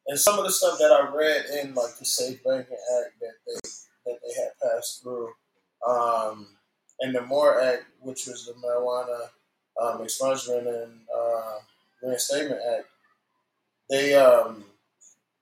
[0.08, 3.34] and some of the stuff that I read in like the Safe Banking Act that
[3.46, 3.70] they
[4.06, 5.30] that they had passed through,
[5.88, 6.48] um,
[7.00, 9.30] and the More Act, which was the marijuana
[9.80, 11.60] um, expungement and uh,
[12.02, 12.88] reinstatement act,
[13.90, 14.66] they um,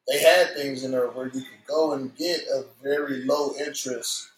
[0.07, 4.29] they had things in there where you could go and get a very low interest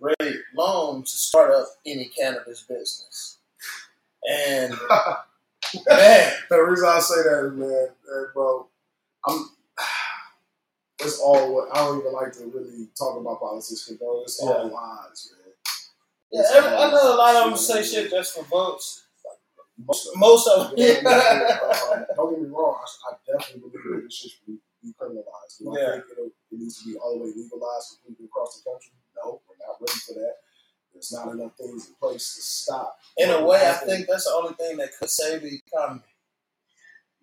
[0.00, 3.38] rate loan to start up any cannabis business,
[4.30, 4.74] and
[5.88, 6.32] man.
[6.50, 8.68] The reason I say that is, man, eh, bro,
[9.26, 9.50] I'm.
[11.00, 14.40] It's all what I don't even like to really talk about politics, because bro, it's
[14.40, 14.74] all Yeah.
[14.74, 15.52] lies, man.
[16.30, 19.02] Yeah, It's every, I know a lot of them say shit just for votes.
[19.86, 20.20] Most of them.
[20.20, 21.42] Most of them, You know what I mean?
[21.48, 22.04] yeah.
[22.16, 25.58] Don't get me wrong, I, I definitely believe that this shit should be decriminalized.
[25.58, 28.70] Do I think it'll, it needs to be all the way legalized completely across the
[28.70, 28.92] country?
[29.16, 30.36] No, we're not ready for that.
[30.92, 32.96] There's not enough things in place to stop.
[33.16, 36.02] In a way, I think that's the only thing that could save the economy,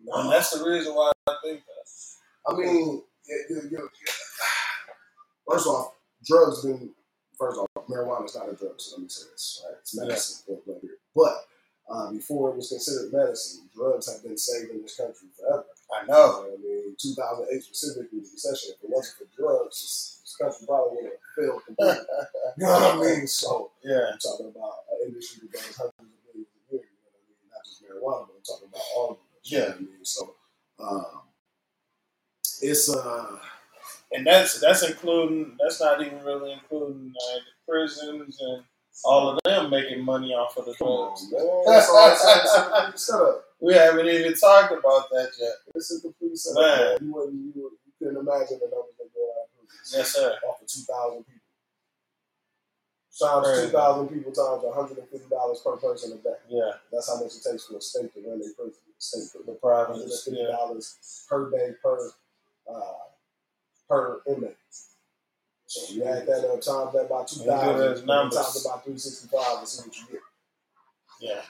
[0.04, 0.21] No.
[0.21, 2.52] and that's the reason why I think that.
[2.52, 3.82] I mean, it, it, it,
[5.47, 5.93] first off,
[6.26, 6.89] drugs been
[7.38, 9.63] first off, marijuana is not a drug, so let me say this.
[9.65, 9.78] Right?
[9.80, 10.82] It's medicine, blank
[11.15, 11.45] but
[11.89, 15.65] uh, before it was considered medicine, drugs have been saving this country forever.
[15.91, 16.47] I know.
[17.06, 18.74] Know what I mean, 2008 specifically, the recession.
[18.78, 22.06] If it wasn't for drugs, this, this country probably would have failed completely.
[22.58, 23.28] you know what I mean?
[23.28, 26.84] So Yeah, I'm talking about an industry that does hundreds of millions a year.
[26.84, 27.48] You know what I mean?
[27.52, 29.28] Not just marijuana, but I'm talking about all of them.
[29.44, 30.06] You know I mean?
[30.06, 30.36] So
[30.82, 31.22] um,
[32.62, 33.38] it's uh.
[34.12, 35.58] and that's that's including.
[35.60, 38.64] That's not even really including uh, the prisons and
[39.04, 41.32] all of them making money off of the on, drugs.
[41.32, 41.64] man.
[41.66, 42.40] That's all I'm saying.
[42.44, 43.46] It's a complete setup.
[43.60, 45.54] We haven't even talked about that yet.
[45.76, 46.62] It's a complete setup.
[46.62, 46.80] Man.
[46.80, 46.98] Man.
[47.02, 49.94] You, wouldn't, you, you couldn't imagine the numbers they business.
[49.94, 50.36] Yes, sir.
[50.48, 51.39] Off of two thousand people.
[53.20, 53.65] Times Crazy.
[53.67, 56.39] two thousand people times one hundred and fifty dollars per person a day.
[56.50, 56.72] Yeah.
[56.91, 58.82] That's how much it takes for a state to run a prison.
[58.98, 59.41] State prison.
[59.46, 60.02] The One hundred private.
[60.04, 60.48] and fifty Yeah.
[60.56, 62.12] dollars per day per
[62.72, 63.04] uh,
[63.89, 64.58] per inmate.
[65.67, 69.28] So you add that up, times that by two thousand, times about by three sixty
[69.28, 70.22] five, and see what you get.
[71.20, 71.41] Yeah.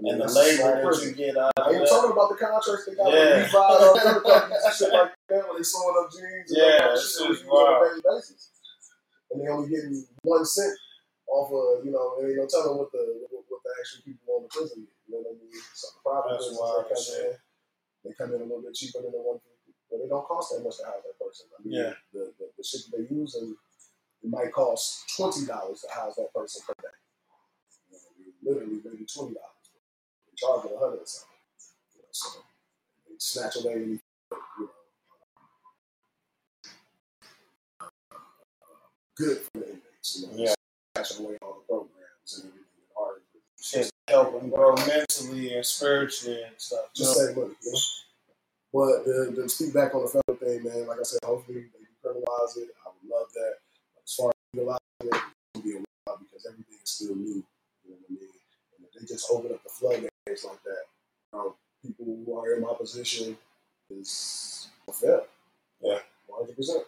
[0.00, 0.56] You know what I mean?
[0.56, 1.88] And the labor that you get out I that.
[1.88, 3.36] talking about the contracts they got Yeah.
[3.36, 3.92] with Levi or
[4.24, 6.48] companies and shit like that when they sewing up jeans.
[6.48, 8.42] and Yeah, all that that shit shit we use on a daily basis.
[9.30, 10.74] And they only getting one cent
[11.28, 14.26] off of, you know, and ain't no telling what the what, what the actual people
[14.34, 14.96] on the prison get.
[15.06, 15.62] You know what I mean?
[15.76, 17.20] So the private prisons they come shit.
[17.20, 17.32] in,
[18.02, 19.38] they come in a little bit cheaper than the one.
[19.92, 21.46] But it don't cost that much to house that person.
[21.50, 21.92] I mean, Yeah.
[22.14, 23.52] the, the, the shit that they use and
[24.22, 26.94] it might cost twenty dollars to house that person per day.
[27.90, 28.34] You know, what I mean?
[28.42, 29.49] literally maybe twenty dollars.
[30.40, 31.36] Charge a hundred or something.
[31.94, 32.28] You know, so
[33.08, 34.00] they snatch away any you
[34.60, 34.70] know
[39.16, 40.20] good for the inmates.
[40.20, 40.54] You know, Yeah.
[40.96, 43.22] snatching away all the programs and everything in prison.
[43.60, 46.92] Shit, help them grow mentally and spiritually and stuff.
[46.94, 47.78] just save money, you know.
[48.72, 51.68] But to, to speak back on the federal thing, man, like I said, hopefully they
[51.68, 52.68] can decriminalize it.
[52.86, 53.54] I would love that.
[54.04, 55.22] As far as legalizing it, it's
[55.54, 57.44] gonna be a while because everything is still new.
[57.84, 58.28] You know what I mean?
[59.06, 60.84] Just open up the floodgates like that,
[61.32, 63.36] know, people who are in my position
[63.90, 65.24] is a fail.
[65.82, 65.98] Yeah.
[66.26, 66.84] one hundred percent.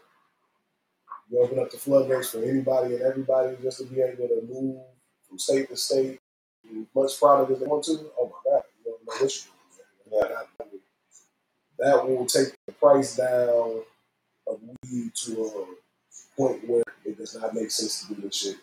[1.31, 4.83] You open up the floodgates for anybody and everybody just to be able to move
[5.29, 6.21] from state to state
[6.95, 7.93] much product as they want to.
[8.19, 10.31] Oh my God, you don't know what you're doing.
[10.31, 10.47] man.
[10.59, 10.69] That,
[11.79, 13.83] that will take the price down
[14.47, 15.67] of weed to a
[16.37, 18.57] point where it does not make sense to do this shit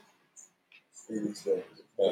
[1.09, 1.63] in these days.
[1.99, 2.11] Yeah.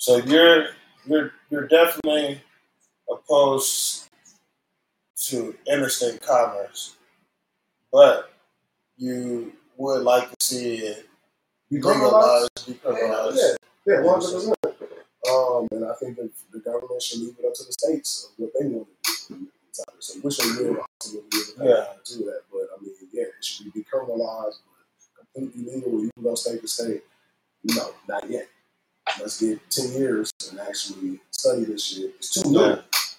[0.00, 0.68] So you're
[1.06, 2.40] you're you're definitely
[3.12, 4.08] opposed
[5.28, 6.96] to interstate commerce,
[7.92, 8.32] but
[8.96, 11.06] you would like to see it
[11.70, 12.48] Decriminalized?
[12.66, 13.36] legalized, decriminalized.
[13.36, 14.56] Yeah, yeah, one hundred percent.
[15.30, 18.42] Um, and I think that the government should leave it up to the states of
[18.42, 19.48] what they want to do.
[19.98, 23.44] So wish they would also be able to do that, but I mean, yeah, it
[23.44, 25.92] should be decriminalized, but completely legal.
[26.00, 27.02] You can go state to state.
[27.64, 28.48] No, not yet.
[29.20, 32.14] Let's get ten years and actually study this shit.
[32.18, 32.60] It's too new.
[32.60, 32.76] Yeah.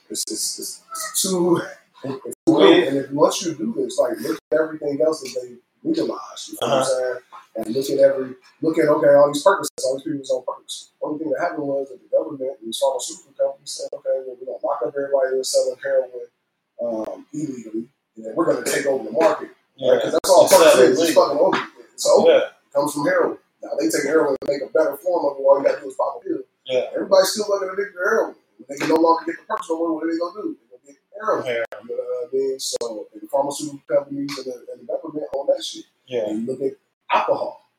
[0.10, 1.62] It's, it's, it's, it's too.
[2.04, 2.88] It's too new.
[2.88, 5.56] And if once you do this, like look at everything else that they
[5.88, 6.50] legalized.
[6.50, 7.16] You know what I'm saying?
[7.58, 10.92] And look at every look at okay, all these purposes, all these people's on purpose.
[11.00, 14.36] Only thing that happened was that the government and these pharmaceutical companies said, okay, well,
[14.40, 16.10] we're gonna lock up everybody that's selling heroin
[16.82, 17.86] um, illegally,
[18.18, 19.50] and then we're gonna take over the market.
[19.76, 21.00] Yeah, Because that's all It's purpose is.
[21.02, 21.64] It's fucking opiate.
[21.94, 22.34] It's opiate.
[22.34, 23.38] yeah, It comes from heroin.
[23.62, 25.44] Now they take heroin and make a better form of it.
[25.44, 26.42] All you gotta do is pop a pill.
[26.66, 28.36] yeah, Everybody's still looking addicted to heroin.
[28.70, 30.58] They can no longer get the purpose no more, what are they gonna do?
[30.58, 31.46] They're gonna get heroin.
[31.46, 32.60] yeah, You know what I mean?
[32.60, 35.86] So the pharmaceutical companies and the, and the government own that shit.
[36.08, 36.30] yeah.
[36.30, 36.78] And you look at
[37.14, 37.70] alcohol.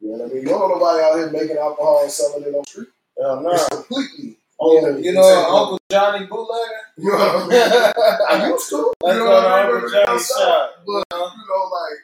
[0.00, 0.42] You know what I mean?
[0.42, 2.88] You don't know nobody out here making alcohol and selling it on the street.
[3.20, 3.50] Hell no.
[3.52, 5.04] It's completely oh, owned.
[5.04, 5.22] You know.
[5.22, 6.80] Uncle Johnny bootlegger?
[7.00, 8.44] You know what I mean?
[8.44, 8.92] I used to.
[9.02, 10.70] Let's you know what I But Johnny's shop.
[10.86, 11.98] But you know, like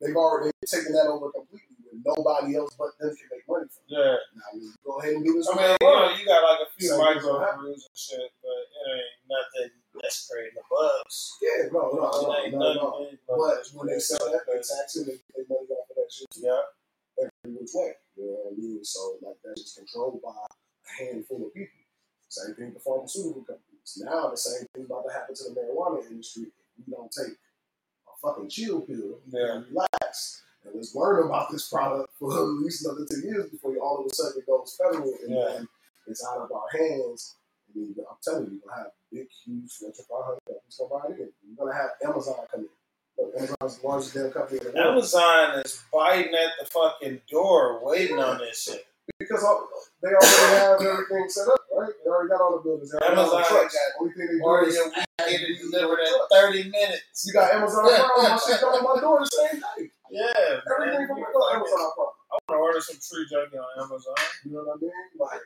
[0.00, 1.61] they've already taken that over completely,
[2.04, 3.94] nobody else but them can make money from it.
[3.94, 4.16] Yeah.
[4.34, 5.48] Now we go ahead and do this.
[5.50, 8.84] I mean, you know, you got like a few Same micro and shit, but it
[8.90, 11.38] ain't nothing that's creating the buzz.
[11.42, 12.88] yeah, no, no, no, no, no.
[12.98, 16.10] nothing But when they sell that, they tax it, they make money off of that
[16.10, 16.60] shit Yeah,
[17.20, 17.92] every which way.
[18.16, 18.84] You know what I mean?
[18.84, 21.78] So like that's just controlled by a handful of people.
[22.28, 23.92] Same thing with the pharmaceutical companies.
[24.00, 26.48] Now the same thing about to happen to the marijuana industry.
[26.78, 29.56] If we don't take a fucking chill pill Yeah.
[29.60, 30.42] and relax.
[30.64, 34.00] And let's learn about this product for at least another two years before you all
[34.00, 35.44] of a sudden it goes federal and Yeah.
[35.58, 35.68] then
[36.06, 37.36] it's out of our hands.
[37.74, 41.18] And then I'm telling you, you're gonna have big, huge Fortune 500 companies come right
[41.18, 41.32] in.
[41.42, 42.68] You're gonna have Amazon come in.
[43.18, 44.96] Look, Amazon's the largest damn company in the world.
[44.96, 48.86] Amazon is biting at the fucking door, waiting on this shit.
[49.18, 49.68] Because all,
[50.02, 51.92] they already have everything set up, right?
[52.04, 52.90] They already got all the buildings.
[52.90, 53.74] They already got all the Amazon trucks.
[53.74, 56.70] got Only thing they do Order is your week, add get it delivered in 30
[56.70, 57.24] minutes.
[57.26, 58.30] You got Amazon Prime.
[58.30, 59.91] My shit come to my door the same day.
[60.12, 61.72] Yeah, Everything from my Amazon.
[61.72, 64.14] I want to order some tree junkie on Amazon.
[64.44, 64.92] You know what I mean?
[65.18, 65.40] Like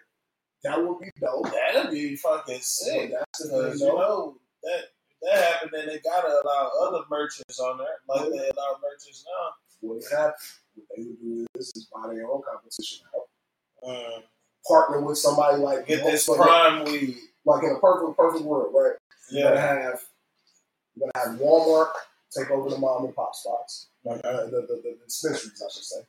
[0.65, 1.47] that would be dope.
[1.53, 3.13] That'd be fucking sick.
[3.13, 4.83] that's the Because, you know, that
[5.23, 9.53] that happened, then they gotta allow other merchants on there, like they allow merchants now.
[9.81, 10.35] What would happen?
[10.75, 13.89] What they would do is, is buy their own competition out.
[13.89, 14.23] Um,
[14.67, 17.17] Partner with somebody like get this like, prime weed.
[17.45, 18.97] like in a perfect perfect world, right?
[19.31, 20.03] You're gonna have
[20.97, 21.91] you're gonna have Walmart
[22.37, 25.85] take over the mom and pop spots, like uh, the, the, the dispensaries, I should
[25.85, 26.01] say,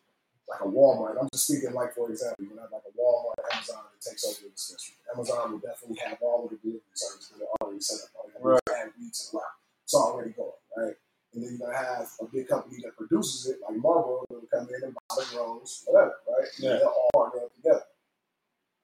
[0.49, 1.15] like a Walmart.
[1.19, 4.43] I'm just speaking like for example, you're have like a Walmart, Amazon that takes over
[4.43, 4.95] the dispensary.
[5.13, 8.11] Amazon will definitely have all of the delivery services that are already set up.
[8.19, 9.57] All you gotta do is weed to the route.
[9.84, 10.95] It's already going, right?
[11.38, 14.67] and then you're gonna have a big company that produces it, like Marlboro, gonna come
[14.73, 16.47] in and buy the grows, whatever, right?
[16.57, 16.71] Yeah.
[16.71, 17.86] And they'll all partner up together.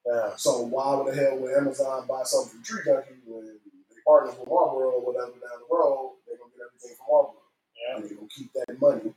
[0.05, 0.35] Yeah.
[0.35, 4.35] So why would the hell would Amazon buy something from Tree Junkie when they partners
[4.37, 6.13] with Marlboro or whatever down the road?
[6.33, 7.41] They're gonna get everything from Marlboro,
[7.77, 7.95] Yeah.
[7.95, 9.13] and they're gonna keep that money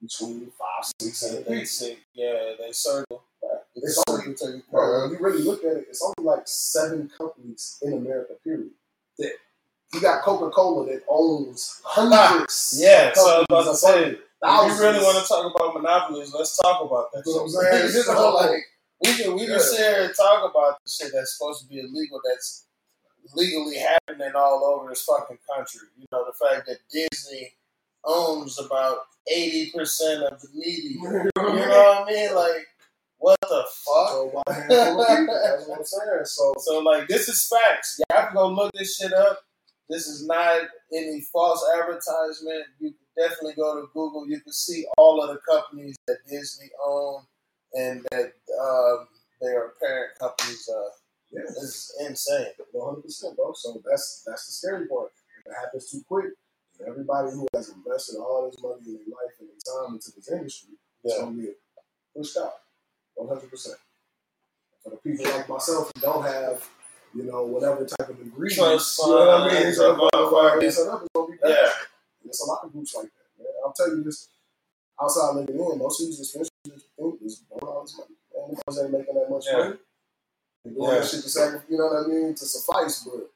[0.00, 3.22] between five, six, seven, They Yeah, they circle.
[3.42, 3.60] Right?
[3.74, 7.78] It's only you Bro, when you really look at it, it's only like seven companies
[7.82, 8.70] in America, period.
[9.18, 9.32] That
[9.92, 12.78] you got Coca Cola that owns ah, hundreds.
[12.80, 14.18] Yeah, so I was about to say, if
[14.78, 17.24] you really want to talk about monopolies, let's talk about that.
[17.26, 17.82] You know what shit.
[17.84, 17.94] I'm saying?
[17.96, 18.62] You So, like
[19.04, 21.80] we can we can sit here and talk about the shit that's supposed to be
[21.80, 22.66] illegal that's
[23.34, 25.88] legally happening all over this fucking country.
[25.98, 27.52] You know, the fact that Disney
[28.04, 28.98] owns about
[29.30, 30.96] eighty percent of the media.
[31.00, 31.68] you know what I mean?
[31.68, 32.34] know what I mean?
[32.34, 32.66] Like,
[33.18, 34.08] what the fuck?
[34.08, 36.24] So by a handful of people, that's what I'm saying.
[36.24, 38.00] So So like this is facts.
[38.10, 39.40] Y'all can go look this shit up.
[39.88, 40.62] This is not
[40.92, 42.64] any false advertisement.
[42.78, 44.28] You can definitely go to Google.
[44.28, 47.22] You can see all of the companies that Disney own
[47.72, 49.08] and that um,
[49.40, 50.68] they are parent companies.
[50.68, 50.90] Uh,
[51.30, 52.52] yeah, this is insane.
[52.72, 53.52] 100 percent, bro.
[53.54, 55.12] So that's that's the scary part.
[55.40, 56.32] If it happens too quick,
[56.78, 60.10] and everybody who has invested all this money in their life and their time into
[60.14, 60.70] this industry
[61.04, 61.58] is Yeah, gonna get
[62.16, 62.54] pushed out.
[63.16, 63.78] 100 percent.
[64.82, 66.64] For the people like myself who don't have,
[67.14, 69.62] you know, whatever type of ingredients, Trust you know what I mean?
[69.64, 71.50] funds, So, motherfucking- it's up, it's gonna be bad.
[71.50, 71.70] yeah,
[72.24, 73.52] There's a lot of groups like that, man.
[73.64, 74.28] I'll tell you this.
[75.00, 78.16] Outside looking in, most of these dispensaries think is blowing all this money.
[78.34, 79.58] Man, ain't making that much Yeah.
[79.58, 79.78] money.
[80.64, 80.94] They're doing Yeah.
[81.00, 83.30] that shit to say, you know what I mean, to suffice, but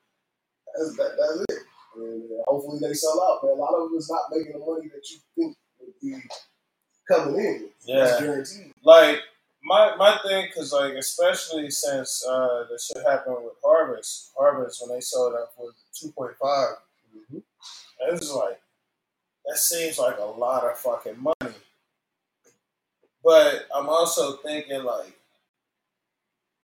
[0.76, 1.62] that's, that, that's it.
[1.96, 3.52] And uh, hopefully they sell out, man.
[3.56, 6.16] A lot of them is not making the money that you think would be
[7.08, 7.68] coming in.
[7.84, 8.04] Yeah.
[8.04, 8.72] That's guaranteed.
[8.84, 9.18] like
[9.64, 14.96] my my thing, because like especially since uh, the shit happened with Harvest, Harvest when
[14.96, 16.76] they sold out for two point five.
[17.34, 18.60] It was like
[19.46, 21.54] that seems like a lot of fucking money.
[23.22, 25.12] But I'm also thinking like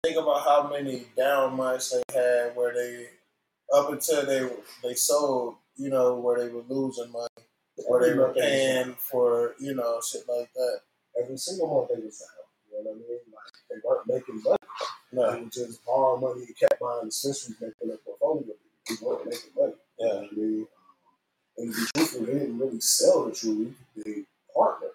[0.05, 3.07] think about how many down months they had where they
[3.75, 4.49] up until they
[4.83, 7.47] they sold, you know, where they were losing money,
[7.87, 10.81] where they were paying for, you know, shit like that.
[11.23, 12.29] Every single month they was down.
[12.71, 13.19] You know what I mean?
[13.33, 14.59] Like they weren't making money.
[15.13, 15.33] No.
[15.33, 18.55] They would just borrow money and kept buying dispensaries, making their portfolio.
[18.89, 19.73] They weren't making money.
[19.99, 20.61] You know I mean?
[20.61, 20.69] Um,
[21.57, 23.75] and to be truthful, they didn't really sell the Trulieve.
[23.97, 24.25] They
[24.55, 24.91] partnered.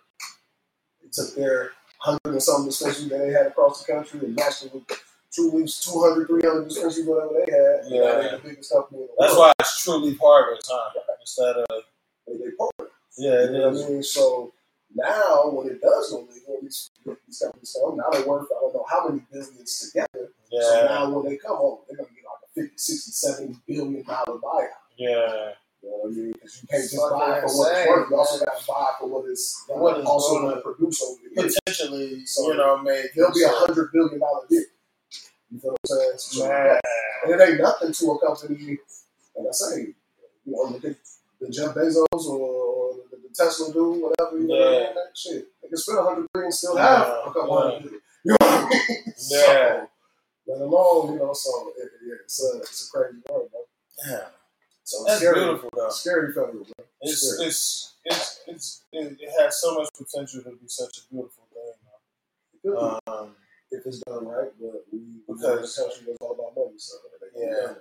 [1.02, 4.66] They took their hundred and something dispensaries that they had across the country and matched
[4.66, 4.84] it with
[5.32, 7.80] Trulieve's 200, 300 dispensaries, whatever they had.
[7.88, 8.38] Yeah.
[8.38, 10.90] the biggest company the That's why it's truly Harvest, huh?
[11.22, 11.84] Instead of
[12.26, 12.92] They, they partnered.
[13.18, 13.86] yeah, it You know what is.
[13.86, 14.04] I mean?
[14.04, 14.54] So
[14.96, 18.74] now, when it does go legal, these, these companies come, now they're worth, I don't
[18.74, 20.32] know how many billions together.
[20.52, 20.62] Yeah.
[20.62, 23.56] So now when they come home, they're going to get like a 50, 60, 70
[23.68, 24.82] billion dollar buyout.
[24.98, 25.52] yeah,
[25.82, 26.32] You know what I mean?
[26.34, 28.10] Because you can't just buy for what it's worth.
[28.10, 31.02] You also got to buy for what it's What what also gonna- going to produce
[31.04, 31.58] over the years.
[31.66, 34.64] potentially, So, you know, make There'll be a hundred billion dollar deal.
[35.52, 36.48] You feel what I'm saying?
[36.50, 36.80] Man.
[37.26, 38.78] and it ain't nothing to a company,
[39.36, 39.82] like I say,
[40.46, 40.96] you know, look at
[41.40, 44.38] the Jeff Bezos or, the, the Tesla dude, whatever.
[44.38, 44.94] You know, Yeah.
[44.94, 45.48] that shit.
[45.62, 47.62] They can spend a hundred billion, still Yeah, have a couple yeah.
[47.72, 48.02] hundred billion.
[48.26, 49.04] You know what I mean?
[49.32, 49.86] Yeah.
[49.86, 49.90] So,
[50.48, 53.62] let alone, you know, so it, yeah, it's a it's a crazy world, bro.
[54.06, 54.22] Damn.
[54.90, 55.90] So it's That's scary, beautiful, though.
[55.90, 56.86] scary federal, bro.
[57.02, 57.48] It's Scary.
[57.48, 62.76] it's it's it's it, it has so much potential to be such a beautiful thing.
[63.06, 63.36] Um,
[63.70, 66.98] if it's done right, but we Because- the country is all about money, so
[67.38, 67.74] yeah.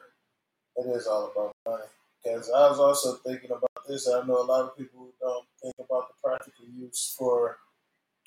[0.77, 1.85] It is all about money.
[2.23, 4.07] Because I was also thinking about this.
[4.07, 7.57] I know a lot of people don't think about the practical use for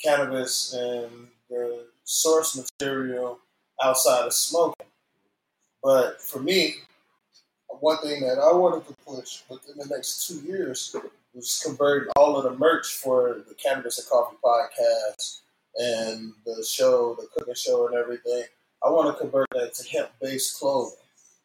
[0.04, 3.40] cannabis and the source material
[3.84, 4.88] outside of smoking.
[5.84, 6.78] But for me,
[7.80, 10.96] one thing that I wanted to push within the next two years
[11.34, 15.42] was converting all of the merch for the Cannabis and Coffee podcast
[15.78, 18.44] and the show, the cooking show, and everything.
[18.84, 20.98] I want to convert that to hemp based clothing.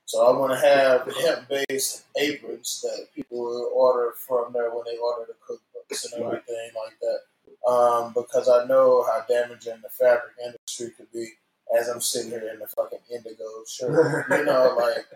[0.07, 4.85] So I want to have hemp based aprons that people will order from there when
[4.87, 7.71] they order the cookbooks and everything like that.
[7.71, 11.31] Um, because I know how damaging the fabric industry could be
[11.77, 14.27] as I'm sitting here in the fucking indigo shirt.
[14.31, 15.07] you know, like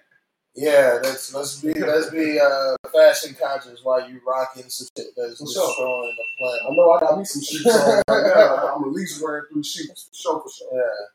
[0.55, 5.39] yeah, let's let's be let's be uh, fashion conscious while you rocking some shit that's
[5.39, 5.67] For sure.
[5.69, 8.75] destroying the I know I got me some sheets on right now.
[8.77, 10.69] I'm at least wearing three sheets for sure, for sure.
[10.73, 11.07] Yeah.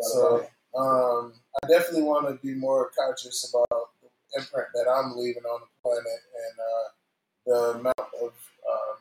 [0.00, 0.46] So
[0.78, 1.32] um,
[1.62, 5.66] I definitely want to be more conscious about the imprint that I'm leaving on the
[5.82, 6.88] planet and uh,
[7.46, 8.32] the amount of
[8.70, 8.96] um,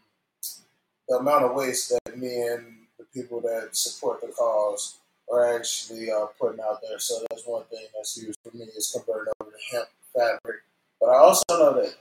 [1.09, 2.65] the amount of waste that me and
[2.97, 4.99] the people that support the cause
[5.31, 6.99] are actually uh, putting out there.
[6.99, 10.61] So that's one thing that's huge for me is converting over to hemp fabric.
[10.99, 11.95] But I also know that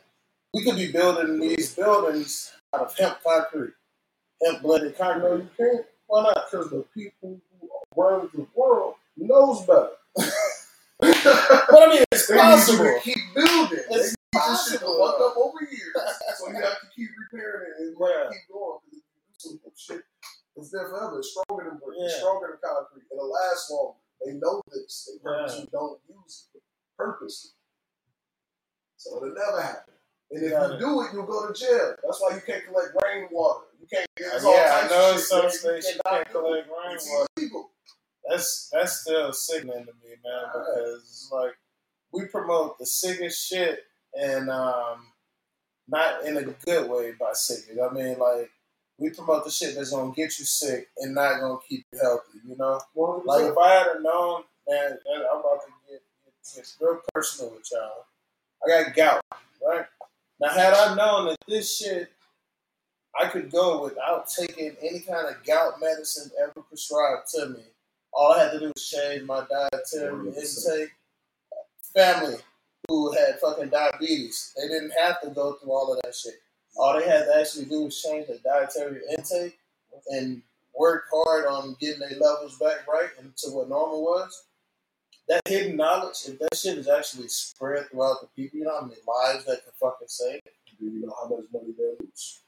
[0.55, 3.73] we could be building these buildings out of hemp concrete,
[4.45, 5.87] hemp blended No, you can't.
[6.07, 6.47] Why not?
[6.51, 9.91] Because the people who run the world knows better.
[11.01, 11.17] But
[11.83, 12.85] I mean, it's They need possible.
[12.85, 13.79] to keep building.
[13.91, 15.97] They It's need this shit to fuck up over years.
[16.39, 17.99] so you have to keep repairing it and keep
[18.53, 18.79] going.
[18.87, 19.01] Because
[19.45, 20.05] if you do some shit,
[20.63, 21.19] it's there forever.
[21.19, 21.99] It's stronger than brick.
[21.99, 23.05] It's stronger than concrete.
[23.11, 23.99] It'll last longer.
[24.25, 25.11] They know this.
[25.11, 26.63] They purposely don't use it.
[26.97, 27.51] Purposely.
[28.97, 29.95] So it'll never happen.
[30.31, 31.95] And if you do it, you'll go to jail.
[32.03, 33.67] That's why you can't collect rainwater.
[33.81, 36.69] You can't get all yeah, I know of in shit, some states you can't collect
[36.69, 37.27] rainwater.
[37.37, 37.71] illegal.
[38.29, 41.53] That's that's still sickening to me, man, because it's like
[42.13, 43.81] we promote the sickest shit
[44.15, 45.07] and um
[45.89, 47.79] not in a good way by sickest.
[47.79, 48.51] I mean like
[48.99, 52.39] we promote the shit that's gonna get you sick and not gonna keep you healthy,
[52.47, 52.81] you know?
[52.97, 53.25] 100%.
[53.27, 56.03] Like if I had known, man, and I'm about to get,
[56.55, 58.05] get real personal with y'all.
[58.65, 59.23] I got gout,
[59.67, 59.87] right?
[60.41, 62.11] Now, had I known that this shit,
[63.21, 67.63] I could go without taking any kind of gout medicine ever prescribed to me.
[68.13, 70.93] All I had to do was change my dietary intake.
[71.95, 72.37] Family
[72.89, 76.35] who had fucking diabetes, they didn't have to go through all of that shit.
[76.77, 79.59] All they had to actually do was change their dietary intake
[80.09, 80.43] and
[80.79, 84.45] work hard on getting their levels back right and to what normal was.
[85.29, 88.87] That hidden knowledge, if that shit is actually spread throughout the people, you know how
[88.87, 90.41] many lives that can fucking save?
[90.81, 92.41] Do you know how much money they lose?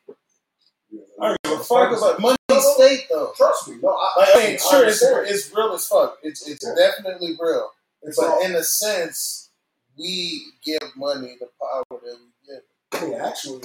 [0.91, 3.33] Yeah, I don't give a fuck about money's fake though.
[3.37, 6.19] Trust me, no, I, I mean, sure, it's, it's real as fuck.
[6.23, 6.75] It's it's Yeah.
[6.77, 7.71] definitely real.
[8.03, 9.51] It's all, in a sense,
[9.99, 12.63] we give money the power that we give.
[12.93, 13.63] I mean, actually,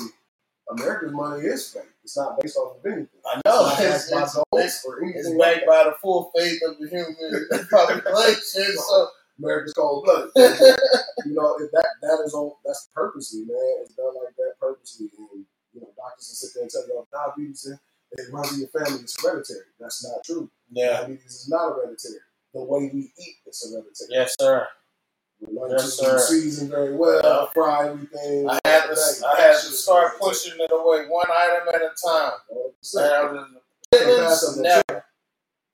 [0.70, 1.84] America's money is fake.
[2.03, 3.07] It's not based off of anything.
[3.26, 6.32] I know It's not it's, it's, it's, or anything it's like backed by the full
[6.36, 8.76] faith of the human population.
[8.78, 9.07] So
[9.39, 10.32] America's cold blooded.
[11.26, 13.57] you know, if that that is on that's purposely, man.
[13.82, 15.09] It's done like that purposely.
[15.17, 17.80] And you know, doctors can sit there and tell you, oh, diabetes and
[18.11, 19.01] it runs in your family.
[19.01, 19.65] It's hereditary.
[19.80, 20.49] That's not true.
[20.72, 22.22] yeah, Diabetes is not hereditary.
[22.53, 24.09] The way we eat is hereditary.
[24.09, 24.67] yes, sir.
[25.42, 26.20] Learn Yes, sir.
[26.20, 27.54] season very well, Yeah.
[27.54, 28.50] fry everything.
[28.50, 32.34] I had to I had to start pushing it away one item at a time.
[32.50, 33.14] 100%.
[33.14, 33.48] I was
[33.94, 35.06] Can't pass chitlins, up no never.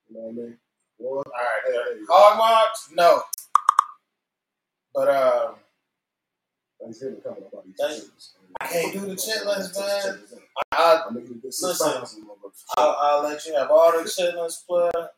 [0.07, 0.57] You know what I mean?
[0.99, 3.23] All right, hey, hog mogs, no.
[4.93, 5.55] But um,
[6.79, 7.53] Thanksgiving coming up.
[7.53, 8.41] I'll eat Thank- some.
[8.61, 10.19] I can't do the chitlins, man.
[10.71, 12.27] I, I listen.
[12.77, 15.09] I'll, I'll let you have all the chitlins, player.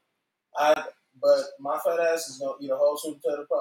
[0.58, 0.84] I,
[1.22, 3.58] but my fat ass is gonna eat a whole sweet potato pie.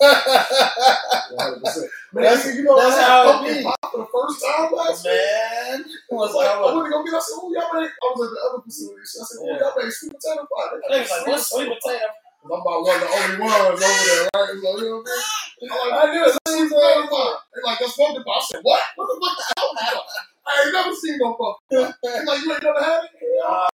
[0.00, 1.88] 100%.
[2.12, 5.14] Man, That's- you know, that's how it pie for the first time last week.
[5.14, 7.14] Man, I was like, I went to go get.
[7.14, 8.98] I said, "Oh, y'all make." I was at the other facility.
[8.98, 9.60] I said, "Oh, Yeah.
[9.60, 12.08] y'all make sweet potato pie." They like, what's sweet potato?
[12.40, 14.56] I'm about one of the only ones over there, right?
[14.56, 15.20] So, you know what I
[15.60, 15.68] mean?
[15.70, 16.34] I'm like, I knew it.
[16.48, 17.34] sweet potato pie.
[17.52, 18.82] They're like, "That's pumpkin pie." I said, "What?
[18.96, 19.94] What the fuck the hell is that?"
[20.40, 21.94] I ain't never seen no pumpkin pie.
[22.02, 23.12] They're like, "You ain't never had it?"
[23.44, 23.68] Ah,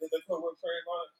[0.00, 1.12] did they put whipped cream on it?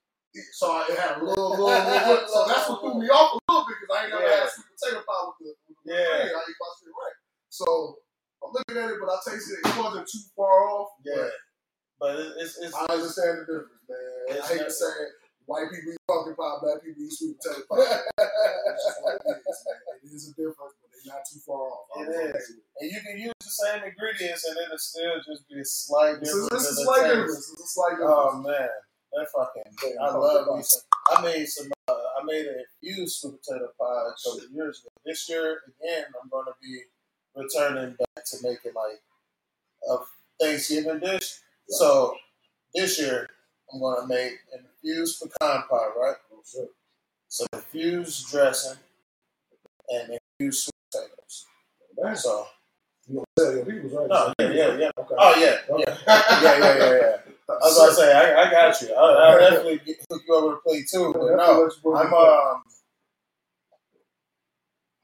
[0.53, 2.29] So I it had a little, little, little.
[2.29, 4.45] So that's what threw me off a little bit because I ain't never Yeah.
[4.45, 6.29] had sweet potato pie with the, with the Yeah.
[6.29, 6.37] cream.
[6.37, 7.17] I eat my shit right.
[7.49, 7.67] So
[8.45, 9.65] I'm looking at it, but I tasted it.
[9.65, 10.93] It wasn't too far off.
[11.09, 11.25] Yeah,
[11.99, 14.37] but it, it's it's I understand the difference, man.
[14.37, 15.13] It's I hate not- to say it.
[15.47, 17.81] White people eat pumpkin pie, black people eat sweet potato pie.
[17.81, 17.97] man.
[18.77, 19.97] It's just what it is, man.
[20.05, 21.87] It is a difference, but they're not too far off.
[21.97, 22.45] It I was okay is.
[22.53, 22.77] with it.
[22.83, 26.29] and you can use the same ingredients and it'll still just be a slight It's
[26.29, 26.51] difference.
[26.53, 27.15] a, it's a in the slight taste.
[27.17, 27.47] difference.
[27.57, 28.69] It's a slight Oh man,
[29.13, 30.83] that fucking I love me some.
[31.17, 31.71] I made some.
[31.89, 34.89] Uh, I made an infused sweet potato pie a couple of years ago.
[35.05, 36.81] This year again, I'm going to be
[37.35, 39.01] returning back to making like
[39.91, 39.97] a
[40.41, 41.39] Thanksgiving dish.
[41.69, 42.17] So
[42.75, 43.29] this year,
[43.73, 46.17] I'm going to make an infused pecan pie, right?
[46.33, 46.69] Oh, shit.
[47.29, 48.79] So infused dressing
[49.89, 51.47] and infused sweet potatoes.
[52.03, 52.47] Man, So
[53.09, 54.09] you tell your people, right?
[54.09, 54.91] no, yeah, yeah, yeah.
[54.99, 55.15] Okay.
[55.19, 57.17] Oh yeah, yeah, yeah, yeah, yeah, yeah.
[57.49, 58.93] I was about to say, I, I got you.
[58.95, 61.13] I, I'll definitely get, hook you over to play too.
[61.13, 62.63] But no, I'm um,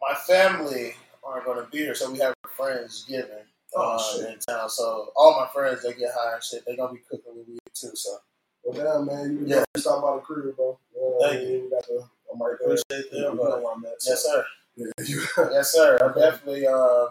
[0.00, 4.32] my family aren't to be here, so we have a friendsgiving Oh, uh, shit.
[4.34, 4.68] in town.
[4.68, 6.62] So all my friends they get high and shit.
[6.66, 7.92] They're gonna be cooking with me too.
[7.94, 8.18] So
[8.64, 9.38] Well, damn, man.
[9.38, 9.56] You Yeah.
[9.74, 9.80] yeah.
[9.80, 10.78] stop by the crib, bro.
[10.94, 11.48] You I Thank?
[11.64, 12.68] We got the, I'm right there.
[12.74, 13.38] appreciate You them.
[13.38, 13.92] you know I'm at.
[14.04, 14.44] yes, sir.
[14.76, 15.22] Yeah, you,
[15.52, 15.98] Yes, sir.
[16.02, 16.66] I definitely.
[16.66, 17.08] Um,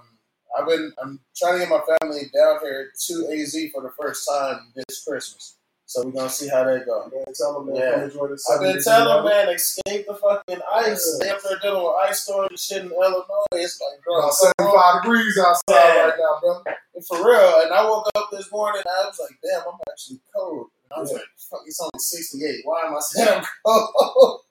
[0.57, 0.93] I've been.
[1.01, 5.03] I'm trying to get my family down here to AZ for the first time this
[5.03, 5.57] Christmas.
[5.85, 7.09] So we're gonna see how that go.
[7.11, 8.03] man, tell them, man, Yeah.
[8.05, 8.47] enjoy this.
[8.49, 9.45] I've been telling weather.
[9.47, 11.17] man, escape the fucking ice.
[11.19, 13.25] They up there dealing with ice storms and shit in Illinois.
[13.53, 15.63] It's like, bro, About 75 degrees outside
[15.95, 16.01] Yeah.
[16.07, 16.63] right now, bro.
[16.95, 17.61] And for real.
[17.63, 20.67] And I woke up this morning, I was like, damn, I'm actually cold.
[20.85, 21.17] And I was Yeah.
[21.17, 22.61] like, fuck, it's only 68.
[22.63, 24.41] Why am I saying I'm cold?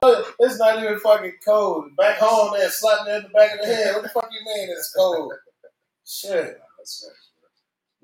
[0.00, 1.94] Uh, it's not even fucking cold.
[1.96, 3.94] Back home, they slapped me in the back of the head.
[3.94, 5.32] What the fuck you mean it's cold?
[6.06, 6.60] Shit.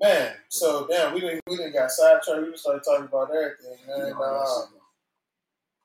[0.01, 2.41] Man, so damn, we didn't we didn't got sidetracked.
[2.43, 4.07] We just started talking about everything, man.
[4.07, 4.79] You know, that's it,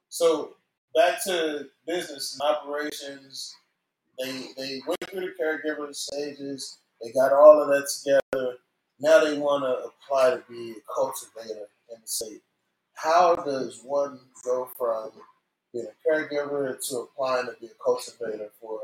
[0.09, 0.55] so
[0.95, 3.55] back to business and operations.
[4.19, 6.79] They they went through the caregiver stages.
[7.03, 8.55] They got all of that together.
[9.01, 12.43] Now they want to apply to be a cultivator in the state.
[12.95, 15.11] How does one go from
[15.75, 18.79] being a caregiver to applying to be a cultivator for?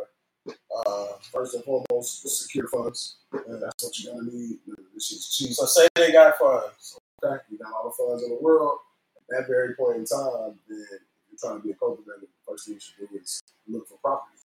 [0.48, 3.18] Uh, First and foremost, secure funds.
[3.32, 4.58] And that's what you're gonna need.
[4.94, 5.52] This is cheap.
[5.52, 6.98] so say they got funds.
[7.22, 8.78] Okay, you got all the funds in the world.
[9.16, 12.26] At that very point in time, then if you're trying to be a cultivator, the
[12.48, 14.38] first thing you should do is look for property.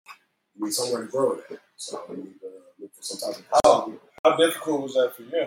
[0.56, 1.58] You need somewhere to grow it at.
[1.76, 3.92] So you need to look for some type of How,
[4.24, 5.46] how difficult was that for you?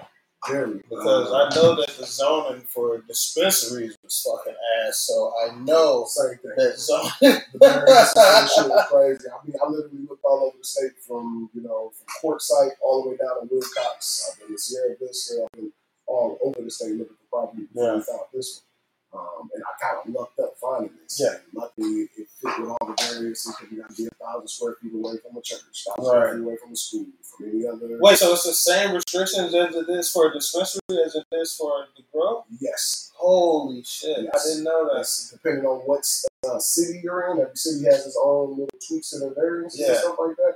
[0.49, 4.55] Very, Because uh, I know that the zoning for dispensaries was fucking
[4.87, 6.51] ass, so I know same thing.
[6.57, 7.11] that zoning.
[7.53, 9.25] The variance and shit was crazy.
[9.29, 13.03] I mean, I literally looked all over the state from, you know, from Quartzsite all
[13.03, 14.29] the way down to Willcox.
[14.31, 15.43] I've been to Sierra Vista.
[15.45, 15.71] I've been
[16.07, 17.99] all over the state looking for property before Yeah.
[17.99, 18.74] I found this one.
[19.15, 21.19] Um, and I kind of lucked up finding this.
[21.19, 21.33] Yeah.
[21.35, 24.47] And luckily, it fit with all the variances because you got to be a thousand
[24.47, 26.27] square feet away from a church, thousand Right.
[26.27, 27.97] square feet away from a school, from any other.
[28.01, 31.55] Wait, so it's the same restrictions as it is for a dispensary as it is
[31.55, 32.43] for the grow?
[32.59, 33.11] Yes.
[33.15, 34.17] Holy shit!
[34.23, 34.45] Yes.
[34.45, 34.95] I didn't know that.
[34.97, 36.03] That's depending on what
[36.47, 37.39] uh, city you're in.
[37.39, 40.55] Every city has its own little tweaks and variances and stuff like that.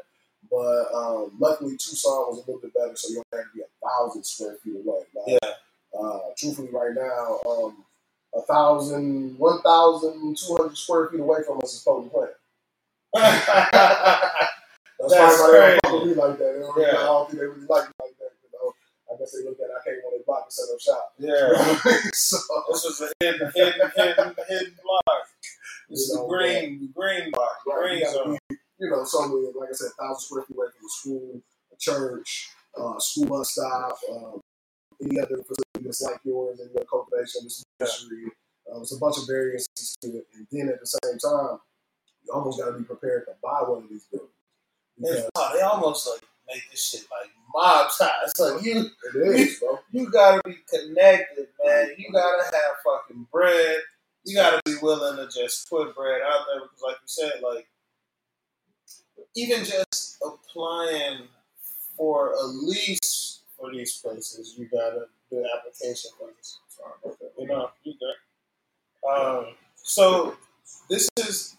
[0.51, 3.61] But um, luckily, Tucson was a little bit better, so you don't have to be
[3.61, 4.99] a thousand square feet away.
[5.15, 5.49] Like, Yeah.
[5.99, 7.83] Uh, truthfully, right now, um,
[8.35, 12.31] a thousand, one thousand two hundred square feet away from us is Potent Plant.
[14.99, 16.53] That's, That's why everybody don't fuck with me like that.
[16.53, 16.99] They don't Yeah.
[16.99, 18.31] I don't think they really like me like that.
[18.43, 18.73] You know,
[19.07, 21.13] I guess they look at it, I can't want to block and set up shop.
[21.17, 22.37] yeah, so,
[22.71, 25.23] this was a hidden, hidden, hidden, hidden block.
[25.89, 28.37] This is You the green, the green block, Right, green you zone.
[28.49, 31.41] be, you know, so many, like I said, thousand square feet away from a school,
[31.73, 34.41] a church, uh, school bus stop, um,
[35.01, 37.47] any other facility that's like yours, any other cultivation,
[37.79, 38.31] dispensary.
[38.71, 41.59] Uh, it's a bunch of variances to it, and then at the same time,
[42.23, 44.31] you almost got to be prepared to buy one of these buildings.
[44.97, 48.33] They, Because they almost like make this shit like mob ties.
[48.37, 49.79] Like you, is, bro.
[49.91, 51.91] you gotta be connected, man.
[51.97, 53.77] You gotta have fucking bread.
[54.25, 57.67] You gotta be willing to just put bread out there because, like you said, like
[59.35, 61.27] even just applying
[61.95, 63.18] for a lease
[63.69, 66.59] for these places, you gotta do application for this.
[66.69, 67.31] Sorry about that.
[67.37, 69.09] You know, you good.
[69.09, 70.35] Um, so
[70.89, 71.55] this is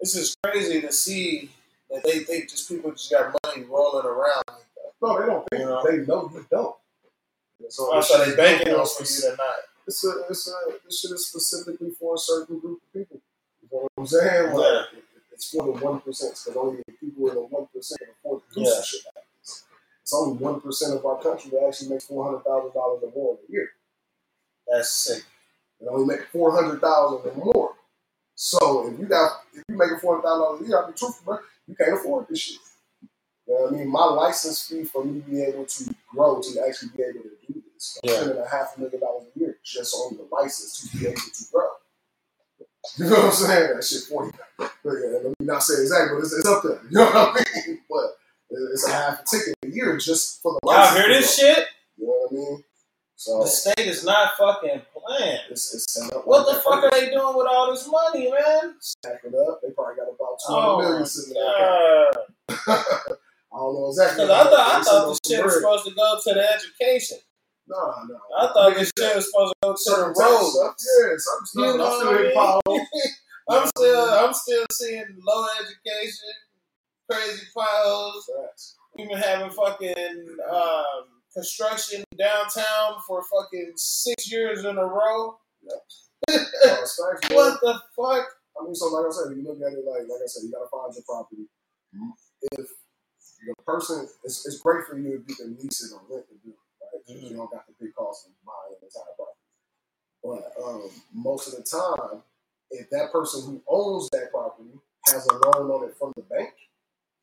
[0.00, 1.50] this is crazy to see
[1.90, 4.58] that they think just people just got money rolling around like.
[5.00, 5.62] No, they don't think.
[5.62, 5.82] You know?
[5.84, 6.76] They know you don't.
[7.68, 9.54] So, so they banking on for you to not.
[9.86, 10.52] It's a, it's a,
[10.84, 13.20] this shit is specifically for a certain group of people.
[13.62, 14.52] You know what I'm saying?
[14.52, 14.98] Like, Yeah.
[15.32, 18.42] It's for the one percent because only the people in the one percent can afford
[18.48, 18.74] to do Yeah.
[18.74, 19.00] some shit.
[20.02, 23.12] It's only one percent of our country that actually makes four hundred thousand dollars or
[23.14, 23.68] more a year.
[24.68, 25.24] That's sick.
[25.80, 27.72] They only make four hundred thousand or more.
[28.34, 30.98] So if you got if you making four hundred thousand dollars a year, I'll be
[30.98, 31.38] truthful, bro,
[31.68, 32.58] you can't afford this shit.
[33.46, 33.88] You know what I mean?
[33.90, 37.52] My license fee for me to be able to grow to actually be able to
[37.52, 38.16] do this, I'm Yeah.
[38.16, 41.16] spending a half a million dollars a year just on the license to be able
[41.20, 41.68] to grow.
[42.98, 43.76] You know what I'm saying?
[43.76, 44.36] That shit forty.
[44.58, 46.80] But yeah, let me not say exactly, but it's, it's up there.
[46.90, 47.80] You know what I mean?
[47.90, 48.16] But
[48.72, 50.98] it's a half a ticket year just for the Y'all license.
[50.98, 51.66] hear this shit?
[51.96, 52.64] You know what I mean?
[53.16, 55.38] So The state is not fucking playing.
[55.50, 56.10] it's, it's.
[56.24, 58.74] What the fuck are they doing with all this money, man?
[58.80, 59.60] stack it up.
[59.62, 61.42] They probably got about two hundred Oh million sitting in
[62.68, 64.24] I don't know exactly.
[64.24, 67.18] Because I thought I thought us shit was supposed to go to the education.
[67.68, 67.76] Nah,
[68.08, 68.18] nah.
[68.48, 70.18] I thought mean, this shit was supposed to go to the roads.
[70.18, 70.50] road.
[70.50, 70.74] stuff.
[70.80, 71.66] Yeah, some stuff.
[71.66, 72.86] You know I'm still what I in.
[73.50, 76.34] I'm still I'm still seeing low education,
[77.10, 78.24] crazy potholes.
[78.26, 78.76] Facts.
[78.96, 85.38] We've been having fucking um, construction downtown for fucking six years in a row.
[85.68, 86.08] Facts.
[87.32, 88.26] What the fuck?
[88.60, 90.52] I mean, so like I said, you look at it like, like I said, you
[90.52, 91.48] gotta find your property.
[92.52, 92.66] If
[93.46, 96.36] the person, it's, it's great for you if you can lease it or rent the
[96.44, 97.02] building, right?
[97.08, 97.30] Mhm.
[97.30, 99.42] You don't got the big cost of buying an entire property.
[100.22, 102.22] But um, most of the time,
[102.70, 106.52] if that person who owns that property has a loan on it from the bank,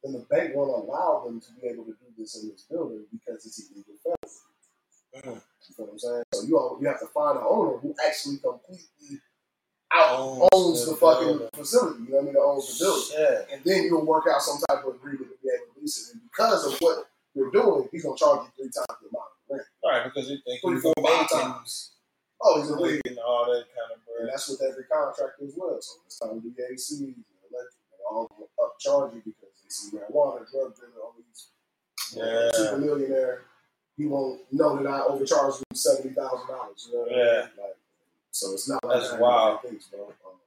[0.04, 3.06] then the bank won't allow them to be able to do this in this building
[3.12, 3.94] because it's illegal.
[5.16, 5.24] Mhm.
[5.24, 5.42] You know
[5.78, 6.24] what I'm saying?
[6.34, 9.22] So you all, you have to find an owner who actually completely
[9.92, 11.50] out Owns owns the the fucking building.
[11.54, 12.04] facility.
[12.04, 12.34] You know what I mean?
[12.34, 13.48] That owns the building.
[13.52, 16.14] And then you'll work out some type of agreement to be able to lease it.
[16.14, 19.50] And because of what you're doing, he's gonna charge you three times the amount of
[19.50, 19.68] rent.
[19.84, 21.92] Right, because you think Three, four, five times.
[22.42, 23.02] Oh, he's a league.
[23.04, 25.82] making all that kind of And that's with every contractor as well.
[25.82, 27.74] So it's time to do ACs and electric.
[27.92, 28.30] They all
[28.62, 31.48] upcharge you because they see marijuana, drug dealer, all these
[32.14, 32.52] Yeah.
[32.54, 33.46] Super millionaire,
[33.98, 36.88] he won't know that I overcharged him seventy thousand dollars.
[36.88, 37.46] You know what I Yeah.
[37.46, 37.66] mean?
[37.66, 37.78] Like,
[38.32, 39.62] so it's not like That's that wild.
[39.62, 40.08] Things, bro.
[40.26, 40.40] Um,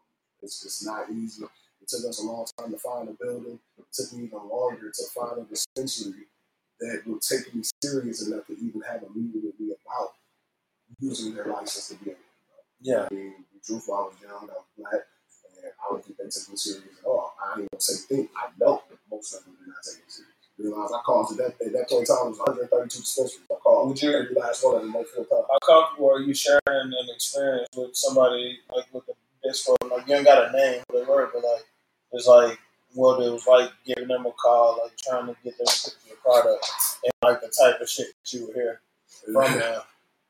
[0.43, 1.45] it's it's not easy.
[1.45, 3.61] It took us a long time to find a building.
[3.79, 6.27] It took me even longer to find a dispensary
[6.81, 10.14] that would take me serious enough to even have a meeting with me about
[11.01, 12.20] using their license to be able
[12.81, 13.09] Yeah.
[13.11, 15.07] I mean, the truth, I was young, I was black,
[15.62, 17.35] and I don't think they took me serious at all.
[17.41, 18.31] I ain't gonna say think.
[18.37, 18.83] I know
[19.31, 20.29] that most of them did not take me serious.
[20.59, 23.41] Realize I called to that at that point in time it was 132 dispensaries.
[23.51, 25.45] I called Would you- last one of them, full time.
[25.51, 26.61] How comfortable are you sharing
[26.93, 29.75] an experience with somebody like with the disco?
[29.91, 31.64] Like you ain't got a name for the word, but like
[32.12, 32.59] it's like
[32.95, 35.95] what it was like giving them a call, like trying to get them to pick
[36.09, 36.66] your product,
[37.05, 38.81] and like the type of shit that you would hear
[39.33, 39.81] from them.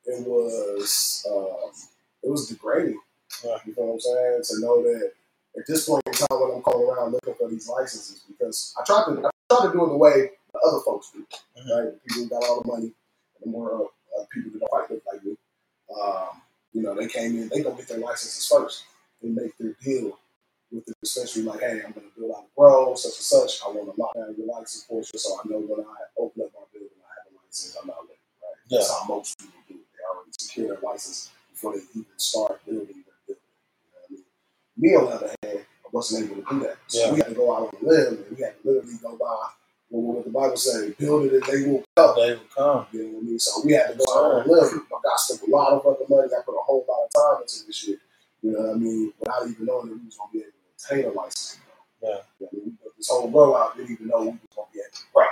[0.07, 1.72] it was um,
[2.22, 3.01] it was degrading.
[3.45, 3.57] Yeah.
[3.66, 4.43] You know what I'm saying?
[4.45, 5.12] To know that
[5.59, 8.84] at this point in time when I'm calling around looking for these licenses, because I
[8.84, 11.26] tried to I tried to do it the way the other folks do,
[11.59, 11.70] Mhm.
[11.70, 12.05] right?
[12.05, 15.03] People who got all the money, and the more uh, people that don't quite look
[15.12, 15.36] like me.
[16.00, 16.42] Um,
[16.72, 18.84] you know, they came in, they go get their licenses first.
[19.22, 20.18] They make their deal
[20.70, 23.62] with the dispensary, like, hey, I'm going to build out a grow, such and such.
[23.62, 26.53] I want to lock down your license portion, so I know when I open up
[26.55, 27.76] my building, I have a license.
[27.80, 28.57] I'm not late, right?
[28.70, 29.86] That's how most people do it.
[29.92, 33.42] They already secure their license before they even start building their building.
[33.84, 34.24] You know what I mean?
[34.82, 36.76] Me, on the other hand, I wasn't able to do that.
[36.88, 37.12] So Yeah.
[37.12, 39.46] we had to go out on a limb, and we had to literally go by
[39.90, 42.16] well, what the Bible say, build it and they will come.
[42.16, 42.86] They would come.
[42.92, 43.38] You know what I mean?
[43.38, 44.86] So we had to go out on a limb.
[44.90, 46.28] My God spent a lot of fucking money.
[46.32, 47.98] I put a whole lot of time into this shit.
[48.42, 49.12] You know what I mean?
[49.20, 51.58] Without even knowing that we was gonna be able to obtain a license.
[52.02, 52.08] Yeah.
[52.40, 52.62] You know I mean?
[52.64, 55.04] We built this whole row out, didn't even know we was gonna be able to
[55.12, 55.30] grow.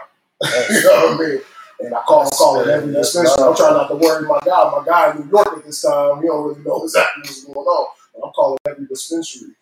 [0.68, 1.40] you know what I mean?
[1.80, 3.42] And I call calling every dispensary.
[3.42, 4.70] I'm trying not to worry my guy.
[4.70, 7.56] My guy in New York at this time, we don't really know exactly what's going
[7.58, 7.86] on.
[8.14, 9.52] But I'm calling every dispensary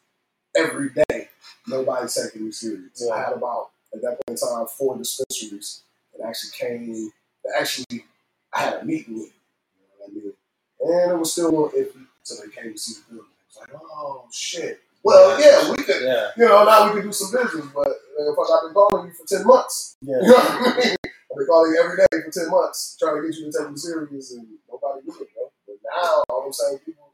[0.57, 1.29] every day.
[1.67, 3.05] Nobody's taking me serious.
[3.07, 3.15] Yeah.
[3.15, 5.83] I had about at that point in time four dispensaries
[6.17, 7.13] that actually came
[7.45, 8.05] that actually
[8.53, 9.25] I had a meeting with.
[9.27, 11.03] You know what I mean?
[11.05, 13.31] And it was still a little iffy until they came to see the building.
[13.49, 14.81] It's like, oh shit.
[15.05, 16.31] Well, yeah, we could Yeah.
[16.37, 19.13] you know, now we can do some business, but uh, fuck, I've been calling you
[19.15, 19.97] for ten months.
[20.03, 20.17] Yeah.
[20.23, 20.97] You know what I mean?
[21.05, 23.71] I've been calling you every day for ten months, trying to get you to take
[23.71, 25.51] me serious, and nobody did it, bro.
[25.67, 27.08] But now all I'm saying, people,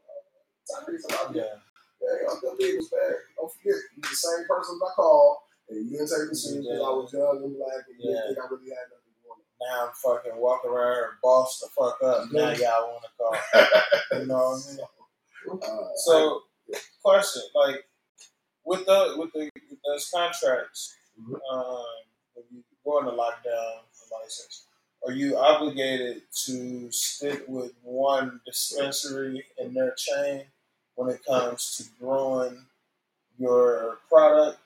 [0.71, 1.43] Tyrese, I'm Yeah.
[2.01, 2.77] yeah, I'm gonna be.
[2.77, 5.37] Don't forget, you're the same person I called,
[5.69, 8.17] and you didn't take me serious because I was young and black, and you Yeah.
[8.23, 9.01] didn't think I really had nothing.
[9.61, 12.31] Now I'm fucking walking around and boss the fuck up.
[12.33, 13.37] Now y'all want to call.
[14.21, 15.63] You know what I mean?
[15.63, 16.43] Uh, So,
[17.03, 17.85] question, like
[18.65, 21.41] with the with the with those contracts, Mhm.
[21.51, 21.87] um,
[22.35, 24.67] when you go into lockdown license,
[25.07, 30.51] are you obligated to stick with one dispensary in their chain
[30.97, 32.65] when it comes to growing
[33.39, 34.59] your product,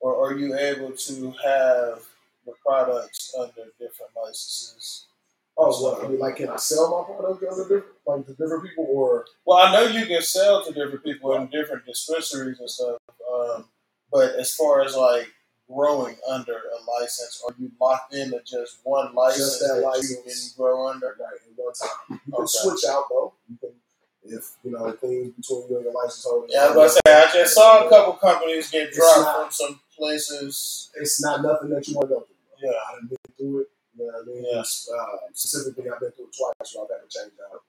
[0.00, 2.02] or are you able to have
[2.46, 5.06] your products under different licenses?
[5.60, 6.04] oh, what?
[6.04, 8.86] I mean, like, can I sell my product to other different, like to different people,
[8.88, 12.98] or Well, I know you can sell to different people in different dispensaries and stuff,
[13.32, 13.66] um,
[14.12, 15.28] but as far as like
[15.70, 20.10] growing under a license, are you locked into just one license that that, license.
[20.10, 20.16] you
[20.56, 21.16] can grow under?
[21.20, 22.20] right one time?
[22.26, 23.34] You can switch out though.
[23.48, 23.70] You can,
[24.24, 26.46] if you know the things between you and your license holder.
[26.50, 29.52] Yeah, I was gonna say I just saw a couple companies get dropped not- from
[29.52, 30.90] some places.
[30.94, 32.36] It's not nothing that you want to go through.
[32.62, 32.76] Yeah.
[32.92, 33.68] I've been through it.
[33.96, 34.44] You know what I mean?
[34.44, 34.60] Yeah.
[34.60, 37.62] Uh, specifically, I've been through it twice, so I've had to change out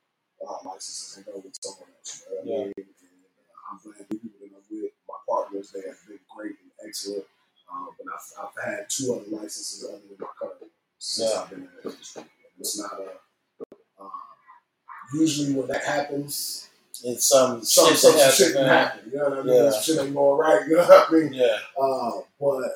[0.47, 2.23] uh, licenses and go with someone else.
[2.29, 2.63] You know what I Yeah.
[2.65, 2.73] mean?
[2.77, 6.55] And, uh, I'm glad the people that I'm with, my partners, they have been great
[6.61, 7.25] and excellent.
[7.71, 11.41] Um, but I've, I've had two other licenses other than my current since Yeah.
[11.41, 12.23] I've been in the industry.
[12.59, 13.19] It's not a.
[13.99, 14.11] Um,
[15.13, 16.67] usually, when that happens,
[17.03, 19.11] It's some some, shit some shit to can happen.
[19.11, 19.55] You know what I mean?
[19.55, 19.71] Yeah.
[19.71, 20.61] Some shit ain't going right.
[20.67, 21.33] You know what I mean?
[21.33, 22.71] Yeah, Uh, but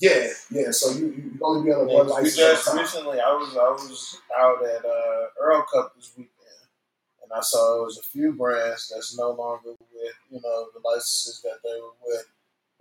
[0.00, 0.70] yeah, yeah.
[0.70, 2.36] So you you only be on Yeah, one license.
[2.36, 2.84] just at a time.
[2.84, 6.30] recently, I was I was out at uh, Errl Cup this weekend,
[7.22, 10.80] and I saw it was a few brands that's no longer with you know the
[10.84, 12.26] licenses that they were with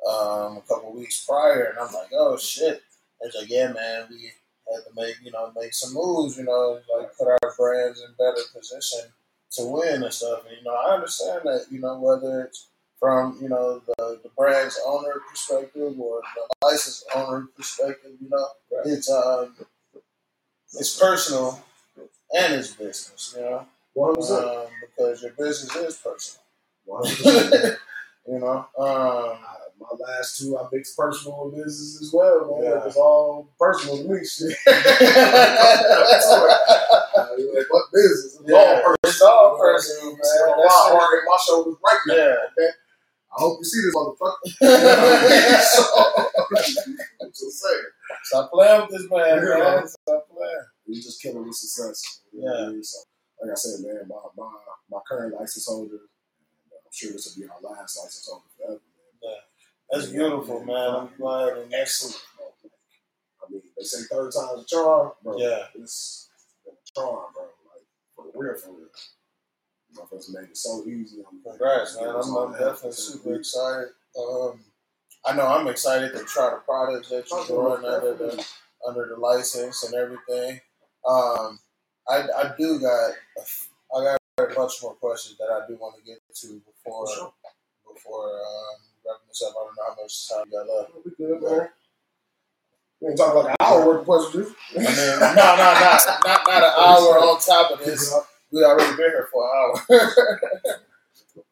[0.07, 2.81] um, a couple weeks prior, and I'm like, oh shit!
[3.21, 4.31] It's like, yeah, man, we
[4.73, 8.09] had to make you know make some moves, you know, like put our brands in
[8.17, 9.11] better position
[9.53, 10.43] to win and stuff.
[10.47, 12.67] And you know, I understand that you know whether it's
[12.99, 18.47] from you know the, the brand's owner perspective or the license owner perspective, you know,
[18.71, 18.85] Right.
[18.87, 19.55] it's um
[20.73, 21.63] it's personal
[22.33, 24.45] and it's business, you know, One hundred percent.
[24.45, 26.43] um, because your business is personal,
[26.85, 27.79] One hundred percent.
[28.27, 28.67] you know.
[28.77, 29.39] Um,
[29.79, 32.63] My last two, I mixed personal and business as well, man.
[32.63, 32.79] Yeah.
[32.79, 34.57] It was all personal to me, shit.
[34.67, 34.73] Uh,
[37.53, 38.37] like, business?
[38.41, 38.97] It's Yeah, all personal.
[39.03, 40.17] it's all personal, man.
[40.17, 40.97] That's it.
[40.97, 42.15] heart my shoulders right now.
[42.15, 42.71] yeah, Okay,
[43.31, 44.41] I hope you see this motherfucker.
[45.69, 45.81] so,
[47.29, 47.91] just saying.
[48.23, 49.57] Stop playing with this man, Yeah.
[49.75, 49.87] man.
[49.87, 50.65] Stop playing.
[50.87, 52.01] We just killing with success.
[52.33, 52.83] Know I mean?
[52.83, 52.97] So,
[53.41, 54.49] like I said, man, my my,
[54.89, 56.01] my current license holder,
[56.73, 58.81] I'm sure this will be our last license holder forever.
[59.89, 60.95] That's beautiful, man.
[60.95, 61.57] I'm glad.
[61.57, 62.21] And that's
[63.47, 65.37] I mean, they say third time's a charm, bro.
[65.37, 65.65] Yeah.
[65.75, 66.29] It's
[66.67, 67.43] a charm, bro.
[67.43, 67.85] Like,
[68.15, 68.87] for real, for real.
[69.95, 71.23] Motherfuckers made it so easy.
[71.27, 72.09] I'm congrats, man.
[72.09, 73.89] I'm, I'm definitely super excited.
[74.19, 74.59] Um,
[75.25, 78.45] I know I'm excited to try the products that you're doing under the
[78.87, 80.59] under the license and everything.
[81.07, 81.59] Um,
[82.07, 83.11] I, I do got
[83.95, 87.33] I got a bunch more questions that I do want to get to before sure.
[87.93, 89.53] before um, wrapping this up.
[89.55, 90.91] I don't know how much time you got left.
[91.05, 91.69] We good, man.
[92.99, 94.55] We ain't talking like an hour worth of questions.
[94.75, 98.13] I mean, no, no, not not not an hour on top of this.
[98.51, 99.99] We already been here for an hour.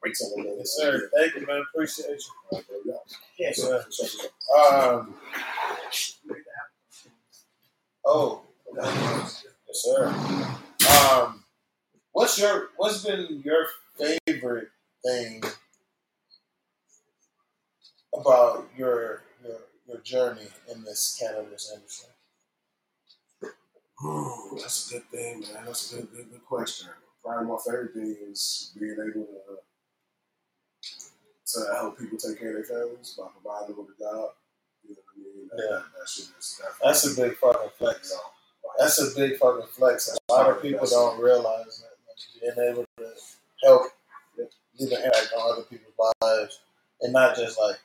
[0.03, 1.09] Wait till we yes, sir.
[1.15, 1.63] Thank you, man.
[1.73, 2.19] Appreciate
[2.53, 2.95] you.
[3.37, 3.85] Yes, sir.
[4.57, 5.15] Um,
[8.05, 8.41] oh,
[8.75, 9.43] yes,
[9.73, 10.07] sir.
[11.11, 11.43] Um,
[12.11, 14.69] what's your what's been your favorite
[15.05, 15.43] thing
[18.19, 19.57] about your your
[19.87, 22.09] your journey in this cannabis industry?
[24.03, 25.65] Ooh, that's a good thing, man.
[25.65, 26.89] That's a good, good, good question.
[27.23, 29.57] Probably my favorite thing is being able to,
[31.61, 34.29] to help people take care of their families by providing them with a job.
[34.83, 35.47] You know what I mean?
[35.49, 35.77] That, Yeah.
[35.77, 35.83] that,
[36.59, 38.09] that That's a big fucking flex.
[38.09, 38.21] you know,
[38.67, 40.09] like, That's a big fucking flex.
[40.29, 41.95] A lot of people don't realize that
[42.51, 43.13] like, being able to
[43.63, 43.83] help
[44.77, 46.59] leave an impact on other people's lives,
[47.01, 47.77] and not just like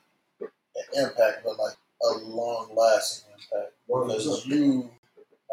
[0.77, 3.73] an impact, but like a long lasting impact.
[3.87, 4.91] Because you,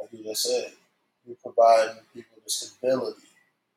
[0.01, 0.71] like you just said,
[1.25, 3.21] you're providing people the stability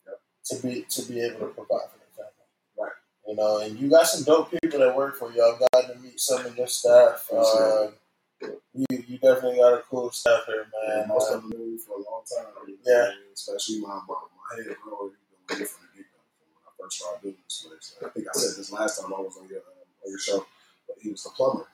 [0.07, 0.20] Yep.
[0.47, 2.47] to be to be able to provide for their family.
[2.78, 2.93] Right.
[3.26, 5.43] You know, and you got some dope people that work for you.
[5.43, 7.26] I've gotten to meet some of your staff.
[7.32, 7.88] Uh,
[8.72, 11.01] you, you definitely got a cool staff here, man.
[11.01, 12.47] And most Uh, of them knew me for a long time.
[12.66, 13.11] you know Yeah.
[13.34, 15.11] Especially my, my, my head bro,
[15.49, 16.20] he's been from the get go,
[16.55, 17.97] when I first started doing this place.
[18.05, 20.47] I think I said this last time I was on your, um, on your show,
[20.91, 21.66] but he was the plumber.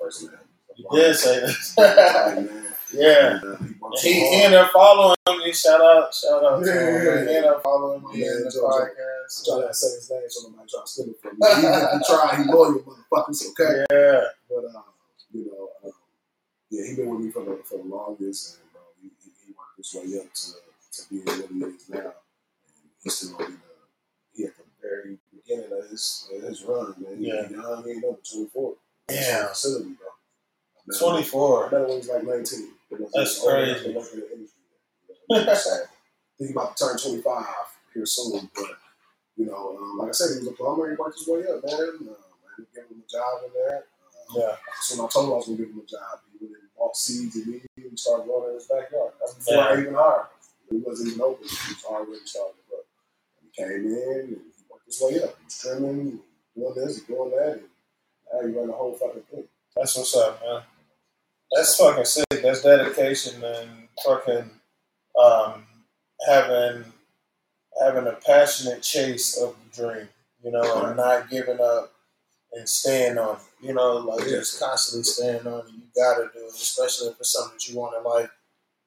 [0.00, 0.34] First man.
[0.76, 1.74] You did say this.
[1.78, 1.96] Like,
[2.36, 2.66] man.
[2.92, 3.38] yeah.
[3.40, 5.52] And, uh, he so He, he ended up following me.
[5.52, 6.94] Shout out, shout out to Yeah, him.
[7.06, 9.44] yeah, He ended up following me Yeah, in the Joe, podcast.
[9.46, 11.46] try to say his name so nobody try to steal it from me.
[11.46, 13.84] Even if you try, he loyal, motherfuckers, okay?
[13.90, 14.24] Yeah.
[14.50, 14.82] But, uh,
[15.32, 15.92] you know, um,
[16.70, 19.52] yeah, he been with me for the, for the longest, and, bro, he, he, he
[19.54, 20.52] worked his way up to,
[20.92, 21.98] to being what he is now.
[22.00, 23.58] And he's still in the,
[24.34, 27.18] he at the very beginning of his, of his run, man.
[27.18, 27.48] He, Yeah.
[27.48, 28.74] he young, he ain't number 24.
[29.08, 29.48] Damn.
[29.48, 30.08] Facility, bro.
[30.94, 31.70] I 24.
[31.70, 32.72] met him when he was like 19.
[32.90, 33.82] Because That's crazy.
[33.84, 34.60] than working in the industry.
[35.08, 35.56] You know what I mean?
[35.56, 35.76] So,
[36.38, 37.46] think about to turn 25
[37.94, 38.64] here soon, but
[39.36, 40.90] you know, um, like I said, he was a plumber.
[40.90, 41.74] He worked his way up, man.
[41.74, 43.78] Um, I ended up giving him a job in there.
[43.82, 44.56] Uh, Yeah.
[44.82, 46.20] so I told him I was going to give him a job.
[46.38, 49.12] He went and bought seeds immediately and started growing in his backyard.
[49.18, 50.26] That's before I even hired
[50.70, 50.70] him.
[50.70, 51.48] He wasn't even open.
[51.48, 52.82] He was already starting to grow.
[53.42, 54.53] He came in and
[54.98, 55.38] he worked his way up.
[55.48, 56.20] Trimming,
[56.56, 57.62] doing this, doing that, and
[58.32, 59.44] now he run the whole fucking thing.
[59.76, 60.62] That's what's up, man.
[61.52, 62.24] That's fucking sick.
[62.42, 64.50] That's dedication and fucking
[65.22, 65.64] um,
[66.26, 66.84] having
[67.80, 70.08] having a passionate chase of the dream,
[70.44, 71.92] you know, and not giving up
[72.52, 73.66] and staying on it.
[73.66, 74.36] You know, like Yeah.
[74.38, 75.72] just constantly staying on it.
[75.72, 78.30] You gotta do it, especially if it's something that you want in life.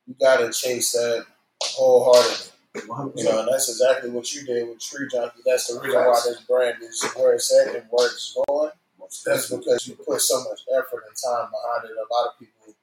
[0.05, 1.25] You gotta chase that
[1.63, 2.51] wholeheartedly.
[2.81, 3.17] 100%.
[3.17, 5.41] You know, and that's exactly what you did with Tree Junkie.
[5.45, 8.71] That's the reason why this brand is where it's at and where it's going.
[9.25, 11.95] That's because you put so much effort and time behind it.
[11.95, 12.75] A lot of people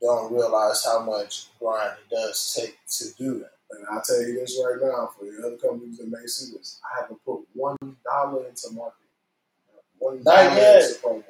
[0.00, 3.52] don't realize how much grind it does take to do that.
[3.70, 6.78] And I'll tell you this right now, for the other companies that may see this,
[6.84, 8.98] I haven't put one dollar into marketing.
[9.98, 10.82] One Not yet.
[10.82, 11.24] into promo.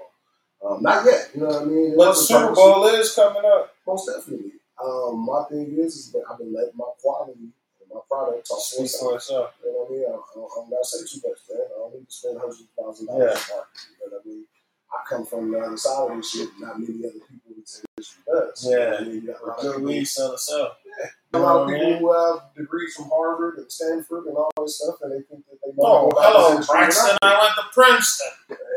[0.65, 1.31] Um, not yet.
[1.35, 1.97] You know what I mean?
[1.97, 3.75] But the Super Bowl is coming up.
[3.87, 4.53] most definitely.
[4.83, 7.39] Um, my thing is, is that I've been letting my quality
[7.95, 9.15] my product talk for itself.
[9.17, 9.51] itself.
[9.65, 10.05] You know what I mean?
[10.09, 11.61] I, I, I don't gotta too much, man.
[11.63, 13.55] I don't need to spend hundreds of thousands of dollars Yeah.
[13.55, 13.93] on marketing.
[13.93, 14.45] You know what I mean?
[14.93, 16.49] I come from the other side of this shit.
[16.61, 18.65] Not many other people in this industry does.
[18.65, 19.15] You know what I mean?
[19.15, 20.73] You got a lot of people- weed sell itself.
[21.33, 24.51] a lot of You know people who have degrees from Harvard and Stanford and all
[24.61, 26.77] this stuff, and they think that they oh, know Oh, more about hello, this industry
[26.77, 27.19] than Braxton.
[27.23, 28.33] I I went to Princeton.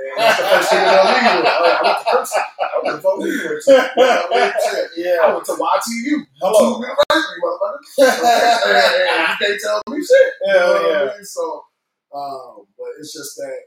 [0.06, 0.14] Do.
[0.18, 1.50] That's the first thing that they'll leave with.
[1.50, 2.44] I went to Princeton.
[2.62, 3.74] I went to Folk University.
[3.74, 4.52] You I mean?
[4.62, 4.86] Shit.
[4.86, 5.34] I yeah.
[5.34, 6.16] went to YTU.
[6.42, 6.60] Hello.
[6.62, 7.82] Two University, motherfucker.
[9.26, 10.30] You can't tell me shit.
[10.46, 11.02] You know Hell what yeah.
[11.02, 11.26] I mean?
[11.26, 11.44] So,
[12.14, 13.58] um, but it's just that,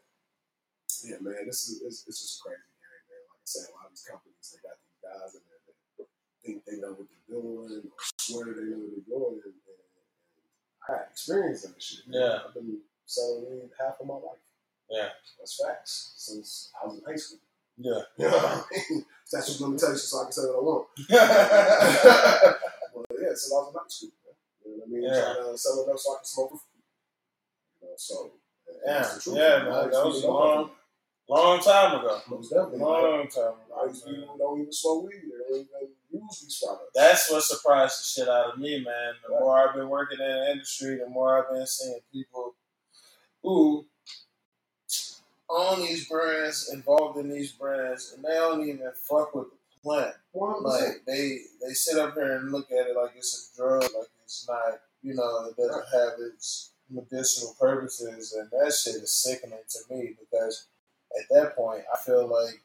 [1.05, 3.23] yeah, man, this is it's, it's just a crazy game, man.
[3.29, 6.09] Like I said, a lot of these companies, they got these guys in there that
[6.41, 9.37] think they know what they're doing or swear they know what they're doing.
[9.45, 10.05] And, and, and
[10.81, 12.09] I got experience in this shit.
[12.09, 12.17] man.
[12.17, 12.49] Yeah.
[12.49, 14.48] I've been selling weed half of my life.
[14.91, 15.09] Yeah.
[15.39, 16.15] That's facts.
[16.17, 17.39] Since I was in high school.
[17.79, 18.01] Yeah.
[18.19, 19.05] You know what I mean?
[19.25, 20.87] Statute of limitations, so I can say what I want.
[22.95, 24.11] well, yeah, since I was in high school.
[24.65, 25.03] You know what I mean?
[25.03, 25.35] Yeah.
[25.35, 26.83] Trying to sell it up so I can smoke free.
[27.83, 28.31] You know, so.
[28.87, 30.71] Yeah, that's yeah, man, that was a long-
[31.31, 32.21] Long time ago.
[32.31, 32.79] Most definitely.
[32.79, 34.01] Long time A lot of ago.
[34.07, 35.21] people don't even smoke weed.
[35.29, 36.91] They don't even use these products.
[36.95, 39.13] That's what surprised the shit out of me, man.
[39.27, 39.41] The Right.
[39.43, 42.55] more I've been working in the industry, the more I've been seeing people
[43.43, 43.87] who
[45.51, 50.15] own these brands, involved in these brands, and they don't even fuck with the plant.
[50.35, 50.63] 100%.
[50.63, 54.09] Like they they sit up here and look at it like it's a drug, like
[54.25, 59.59] it's not, you know, it doesn't have its medicinal purposes, and that shit is sickening
[59.69, 60.67] to me because
[61.19, 62.61] at that point I feel like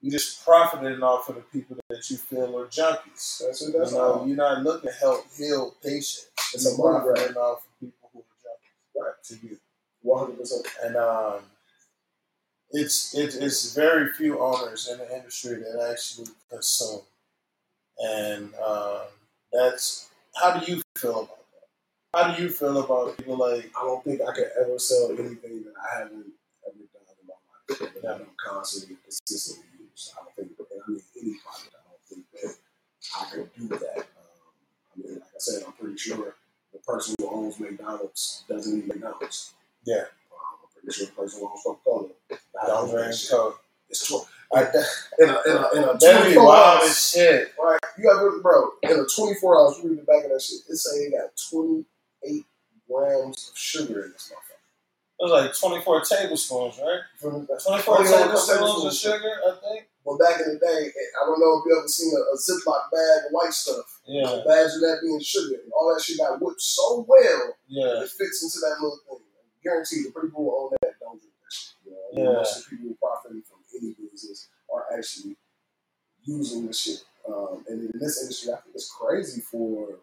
[0.00, 3.42] you just profiting off of the people that you feel are junkies.
[3.44, 3.74] That's it.
[3.76, 4.26] That's you know, all.
[4.26, 6.28] you're not looking to help heal patients.
[6.54, 7.16] It's You're a money grab.
[7.16, 9.04] profiting off of people who are junkies.
[9.04, 9.24] Right.
[9.24, 9.58] To you.
[10.04, 10.52] 100%.
[10.84, 11.40] And um,
[12.72, 17.00] it's it, it's very few owners in the industry that actually consume,
[17.98, 19.02] and um,
[19.52, 22.18] that's how do you feel about that?
[22.18, 25.64] How do you feel about people like I don't think I could ever sell anything
[25.64, 26.32] that I haven't
[26.66, 27.92] ever done in my life.
[28.02, 30.12] That I'm constantly, consistently use.
[30.16, 32.54] I don't think, and I mean, any product, I don't think that
[33.18, 33.98] I could do that.
[33.98, 36.36] Um, I mean, like I said, I'm pretty sure
[36.72, 39.54] the person who owns McDonald's doesn't eat McDonald's.
[39.84, 39.96] Yeah.
[39.96, 40.04] Um,
[40.62, 42.08] I'm pretty sure person who owns Coca-Cola
[42.66, 43.08] don't drink
[43.88, 44.20] It's true.
[44.52, 44.62] I,
[45.18, 47.52] In a, in a, in a 24 wild hours, shit.
[47.62, 47.78] right?
[47.98, 50.76] You ever, bro, in a 24 hours, you read the back of that shit, it
[50.76, 52.44] say it got 28
[52.90, 54.58] grams of sugar in this motherfucker.
[55.20, 57.00] It was like 24 tablespoons, right?
[57.20, 59.86] 24 Only one tablespoons of sugar, I think.
[60.04, 62.90] But back in the day, I don't know if you ever seen a, a Ziploc
[62.90, 64.00] bag of white stuff.
[64.08, 65.60] Yeah, Imagine that being sugar.
[65.62, 69.29] And all that shit got whipped so well yeah, it fits into that little thing.
[69.60, 71.74] I guarantee the people who own that don't drink that shit.
[71.84, 72.36] You know, Yeah.
[72.38, 75.36] most of the people who profiting from any business are actually
[76.24, 77.04] using the shit.
[77.28, 79.98] Um, and in this industry, I think it's crazy for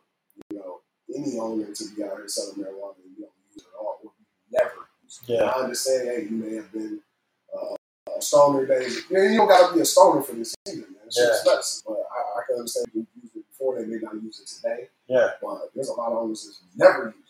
[0.52, 0.82] you know
[1.16, 4.00] any owner to be out here selling marijuana and you don't use it at all,
[4.04, 4.26] or you
[4.60, 5.34] never use it.
[5.34, 7.00] yeah, I understand, hey, you may have been
[7.56, 7.76] uh,
[8.18, 9.04] a stoner days.
[9.10, 11.02] You, know, you don't got to be a stoner for this either, man.
[11.08, 11.84] It's nuts.
[11.86, 14.90] But I, I can understand people used it before, they may not use it today.
[15.08, 15.32] yeah.
[15.42, 17.27] But there's a lot of owners that never use it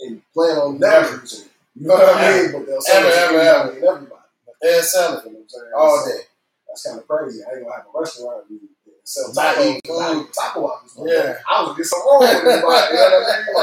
[0.00, 1.20] and plan on never, Never.
[1.22, 1.50] using it.
[1.76, 2.52] You know what I mean?
[2.52, 4.22] But they'll sell Ever, it to ever, everybody and everybody.
[4.62, 5.72] They're selling You know what I'm saying?
[5.76, 6.22] all day.
[6.68, 7.40] That's kind of crazy.
[7.44, 8.60] I ain't gonna have a restaurant and
[9.04, 10.32] sell Not tacos.
[10.34, 11.38] taco out Yeah.
[11.50, 12.94] I was get some wrong with everybody.
[12.94, 13.54] You know what I mean?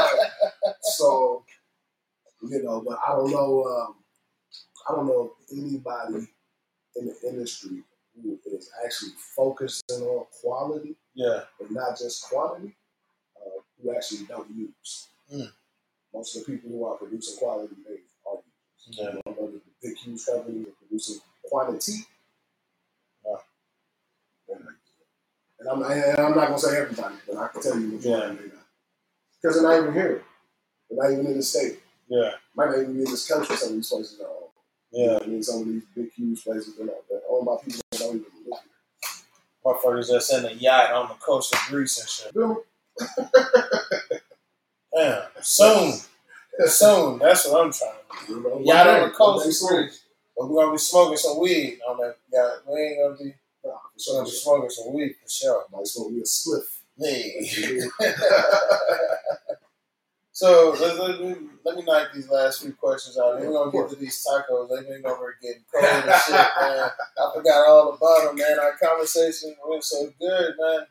[0.64, 1.44] Like, so,
[2.42, 3.64] you know, but I don't know.
[3.64, 3.94] Um,
[4.88, 6.26] I don't know if anybody
[6.96, 7.82] in the industry
[8.22, 12.76] who is actually focusing on quality Yeah, and not just quantity,
[13.36, 15.08] uh, who actually don't use.
[15.32, 15.52] Mm.
[16.14, 17.96] Most of the people who are producing quality, they
[18.26, 18.38] are
[18.90, 19.04] yeah.
[19.04, 21.92] You know, I know that the big, huge companies are producing quantity.
[23.24, 23.36] Uh,
[24.48, 24.56] yeah.
[25.60, 28.10] And, I'm, and I'm not going to say everybody, but I can tell you they
[28.10, 28.36] not.
[29.40, 30.22] Because they're not even here.
[30.88, 31.80] They're not even in the state.
[32.08, 34.50] Yeah, Might not even be in this country, some of these places are owned.
[34.92, 35.18] Yeah.
[35.22, 38.26] I mean, some of these big, huge places, they're owned by people that don't even
[38.46, 38.72] live here.
[39.64, 42.34] Motherfuckers that's in a yacht on the coast of Greece and shit.
[45.42, 45.94] Soon,
[46.66, 47.18] soon.
[47.18, 48.32] That's what I'm trying to do.
[48.34, 49.76] You know, Yacht one on day, the coast one day of soon.
[49.82, 50.04] Greece.
[50.36, 52.62] But we're gonna be smoking some weed on that yacht.
[52.68, 53.34] We ain't gonna be,
[53.64, 55.64] Nah, we're gonna be smoking some weed for sure.
[55.72, 56.62] Might smoke me a spliff.
[57.00, 57.80] Hey.
[60.32, 63.40] so let, let, me, let me knock these last few questions out.
[63.40, 64.68] We're gonna get to these tacos.
[64.68, 66.90] They've been over getting cold and shit, man.
[66.90, 68.58] I forgot all about them, man.
[68.58, 70.86] Our conversation went so good, man.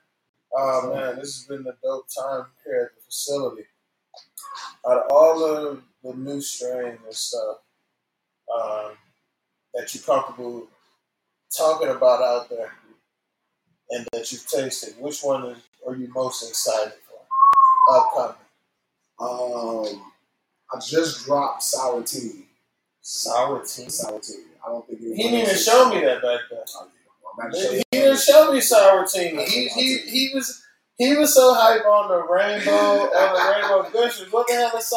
[0.54, 3.64] Oh man, this has been a dope time here at the facility.
[4.88, 7.58] Out of all of the new strains and stuff
[8.54, 8.92] um,
[9.74, 10.68] that you're comfortable
[11.56, 12.72] talking about out there
[13.90, 15.58] and that you've tasted, which one is,
[15.88, 17.96] are you most excited for?
[17.96, 18.36] Upcoming.
[19.20, 20.12] Um,
[20.74, 22.46] I just dropped sour tea.
[23.02, 23.90] Sour tea.
[23.90, 24.44] Sour tea.
[24.66, 26.60] I don't think He didn't even show me that back then.
[26.76, 26.88] Oh,
[27.40, 27.50] yeah.
[27.50, 29.30] To show He didn't show me sour tea.
[29.30, 30.64] He, he, he was
[30.98, 34.32] he was so hype on the rainbow on the rainbow gushers.
[34.32, 34.90] What the hell is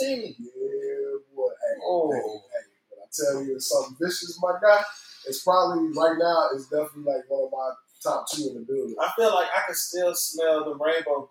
[0.00, 0.36] tea?
[0.38, 1.48] Yeah, boy.
[1.50, 2.12] Hey, Oh.
[2.12, 2.64] hey, hey.
[2.90, 4.82] When I tell you it's something vicious, my guy,
[5.26, 6.48] it's probably right now.
[6.54, 7.70] It's definitely like one of my
[8.02, 8.94] top two in the building.
[9.00, 11.28] I feel like I can still smell the rainbow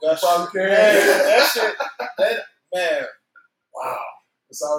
[0.51, 0.67] can.
[0.67, 1.75] Man, that shit.
[2.17, 2.39] That
[2.73, 3.03] man.
[3.73, 3.99] Wow.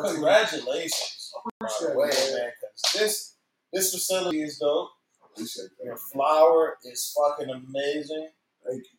[0.09, 0.14] Tea.
[0.14, 1.32] Congratulations.
[1.61, 2.51] Appreciate way, it, man.
[2.94, 3.34] this
[3.72, 4.90] this facility is dope.
[5.32, 6.01] Appreciate Your that.
[6.12, 8.28] flower is fucking amazing.
[8.66, 8.97] Thank you.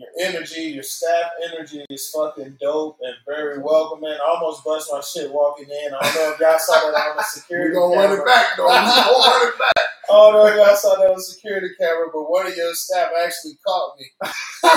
[0.00, 4.12] Your energy, your staff energy is fucking dope and very welcoming.
[4.12, 5.94] I almost bust my shit walking in.
[5.94, 8.10] I don't know if y'all saw that on the We're security gonna camera.
[8.10, 8.66] run it back though.
[8.66, 9.72] We're gonna run it back.
[10.10, 12.74] I don't know if y'all saw that on the security camera, but one of your
[12.74, 14.06] staff actually caught me.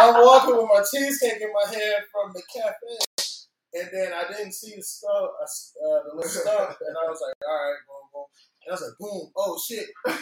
[0.00, 2.94] I'm walking with my cheesecake in my hand from the cafe,
[3.74, 7.36] and then I didn't see the stump, uh, the little stump, and I was like,
[7.46, 8.26] all right, boom, boom.
[8.64, 9.86] And I was like, boom, oh shit.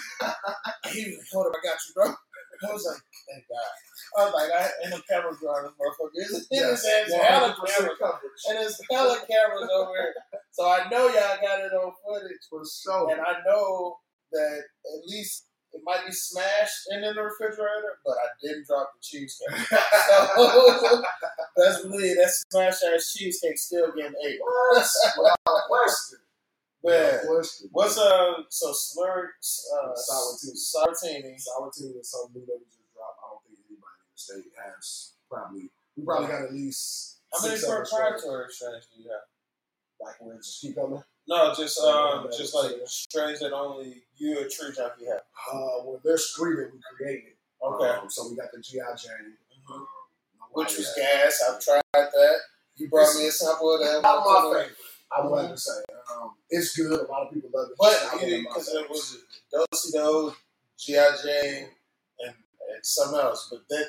[0.93, 2.15] He was like, hold up, I got you, bro.
[2.63, 3.75] I was like, thank God.
[4.17, 6.15] I was like, I ain't no camera drawing this motherfucker.
[6.15, 7.99] It's, Yes, it's, hella 100% cameras.
[7.99, 8.41] coverage.
[8.49, 10.15] And there's hella cameras over here.
[10.53, 12.45] So I know y'all got it on footage.
[12.49, 13.11] For sure.
[13.13, 13.99] And I know
[14.33, 19.01] that at least it might be smashed in the refrigerator, but I didn't drop the
[19.03, 19.49] cheesecake.
[20.09, 21.03] so
[21.57, 24.39] that's believe that smash ass cheesecake still getting ate.
[24.41, 24.89] What?
[25.69, 26.19] Question.
[26.87, 27.69] Man, Without question.
[27.73, 29.31] what's uh so slurred
[29.75, 30.55] uh Sourtini.
[30.55, 31.35] Sourtini.
[31.35, 33.19] Sourtine is something new that we just dropped.
[33.19, 35.71] I don't think anybody in the state has probably.
[35.97, 37.19] We probably got at least.
[37.33, 38.23] How many six, seven strains.
[38.23, 39.27] proprietary strains do you have?
[40.01, 41.03] Like when it just keep coming.
[41.29, 45.27] No, just um just like strains that only you a tree junkie have.
[45.53, 47.35] Uh, well, there's three that we created.
[47.63, 47.89] Okay.
[47.99, 49.35] Um, so we got the GI Jane,
[49.73, 49.87] um,
[50.53, 51.43] Which was gas.
[51.51, 52.37] I've tried that.
[52.77, 54.03] You brought me a sample of that.
[54.03, 54.77] Not my favorite.
[55.15, 55.73] I would have to say.
[56.15, 56.93] Um, it's good.
[57.01, 57.77] A lot of people love it.
[57.79, 59.19] But one of my because it was
[59.53, 60.33] Dosey Do,
[60.79, 61.11] G.I.
[61.25, 61.69] Jane,
[62.21, 63.49] and, and something else.
[63.51, 63.87] But that,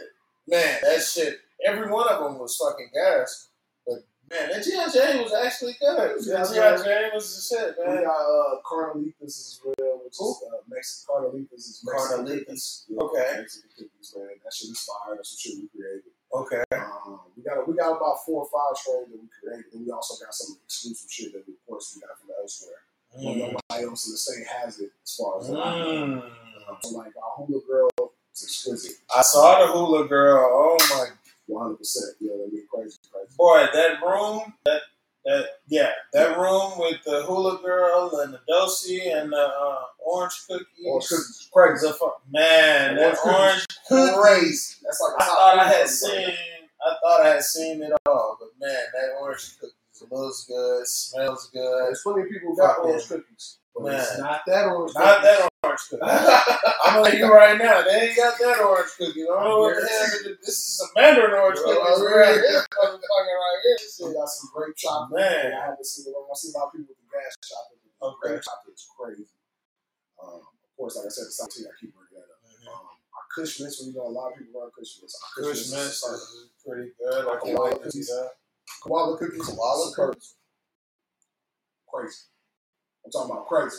[0.47, 3.49] man, that shit, every one of them was fucking gas.
[3.85, 3.99] But
[4.29, 4.89] man, that G.I.
[4.93, 6.23] Jane was actually good.
[6.23, 6.83] G.I.
[6.83, 7.11] Jane.
[7.13, 8.03] Was the shit, We man.
[8.03, 11.47] got uh, Carnelitas as well, which is uh, Mexican.
[11.55, 12.45] Is Mexican Carnelitas.
[12.45, 12.85] cookies.
[12.89, 13.31] Yeah, Okay.
[13.37, 14.27] Mexican cookies, man.
[14.43, 15.17] That shit inspired.
[15.17, 16.03] That's some shit we created.
[16.33, 16.63] Okay.
[16.73, 19.91] Um, we got we got about four or five strains that we created, and we
[19.91, 22.83] also got some exclusive shit that we, of course, we got from elsewhere.
[23.15, 23.39] Well, Mm.
[23.55, 25.61] nobody else in the state has it, as far as I know.
[25.61, 26.69] Mm.
[26.69, 27.89] Um, so like our Hula Girl
[28.35, 30.43] is exquisite, I saw the hula girl.
[30.51, 31.07] Oh my
[31.47, 32.15] one hundred percent.
[32.19, 33.33] Yeah, that'd be crazy, crazy.
[33.37, 34.81] boy, that room, that
[35.25, 40.33] that yeah, that room with the hula girl and the Dosey and the uh, orange
[40.47, 40.67] cookies.
[40.85, 41.87] Orange cookies crazy.
[41.87, 44.09] The man, that Orange orange cookies.
[44.09, 44.21] cookies.
[44.21, 44.75] Crazy.
[44.83, 46.25] That's like a I thought I had for me.
[46.25, 46.35] seen.
[46.85, 49.75] I thought I had seen it all, but man, that orange cookies
[50.11, 51.85] looks good, smells good.
[51.87, 54.19] There's plenty of people who got Fucking- orange cookies, but it's Man.
[54.21, 54.93] not that orange.
[54.95, 55.27] Not cookie.
[55.27, 56.01] that orange cookie.
[56.03, 59.23] I'm gonna tell you right now, they ain't got that orange cookie.
[59.23, 60.33] I don't know what the hell.
[60.45, 61.81] This is a Mandarin orange cookie.
[61.81, 62.61] right here.
[62.61, 63.75] motherfucker, right here.
[63.81, 65.19] Is- got some grape chocolate.
[65.19, 65.53] Man.
[65.57, 66.13] I haven't seen it.
[66.15, 67.81] I see a lot of people with the gas chocolate.
[67.97, 68.37] Okay.
[68.37, 69.25] Grape chocolate is crazy.
[70.21, 72.06] Um, of course, like I said, the South Sea, I keep bringing
[73.37, 73.45] that up.
[73.45, 75.19] Our Kush Mints, we know a lot of people run Kush Mints.
[75.33, 77.25] Christmas, Our Kush Mints Mints is is pretty good.
[77.25, 78.11] Like Okay, you like cookies.
[78.13, 78.27] huh?
[78.83, 79.47] Koala cookies.
[79.47, 80.35] Koala cookies.
[81.87, 82.17] Crazy.
[83.05, 83.77] I'm talking about crazy.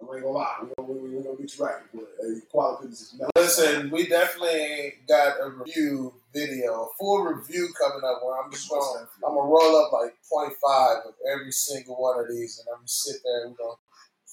[0.00, 0.56] I ain't gonna lie.
[0.62, 1.82] We're gonna, we, we gonna get you right.
[1.92, 3.30] But, uh, koala cookies is nuts.
[3.36, 8.68] Listen, we definitely got a review video, a full review coming up where I'm just
[8.70, 12.68] going to I'm gonna roll up like 0.5 of every single one of these, and
[12.72, 13.76] I'm gonna sit there and we're gonna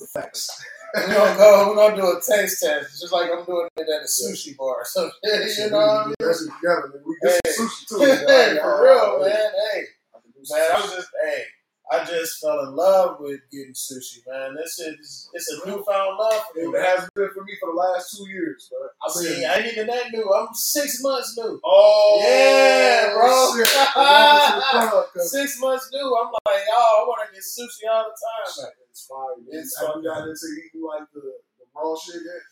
[0.03, 0.49] Facts.
[0.95, 4.01] we're gonna go we're gonna do a taste test, just like I'm doing it at
[4.01, 5.11] a sushi bar or something.
[5.23, 6.15] you know what I mean?
[6.19, 7.01] That's together.
[7.05, 8.25] We get some sushi too.
[8.27, 9.31] Hey, uh, for real, man.
[9.31, 9.81] Hey,
[10.13, 11.43] I can do some man, I was just hey,
[11.91, 14.55] I just fell in love with getting sushi, man.
[14.55, 16.77] This is it's a newfound love for me.
[16.77, 18.87] It has been for me for the last two years, bro.
[19.15, 20.27] Been See, I ain't even that new.
[20.33, 21.59] I'm six months new.
[21.63, 23.63] Oh, Yeah, bro.
[23.63, 23.73] Shit.
[23.95, 26.03] Welcome to the club, 'cause Six months new.
[26.19, 28.71] I'm like, oh, I want to get sushi all the time.
[28.95, 29.35] It's fire.
[29.35, 29.59] man.
[29.59, 30.03] It's Have fun.
[30.03, 31.19] you got into eating like the,
[31.59, 32.43] the raw shit yet?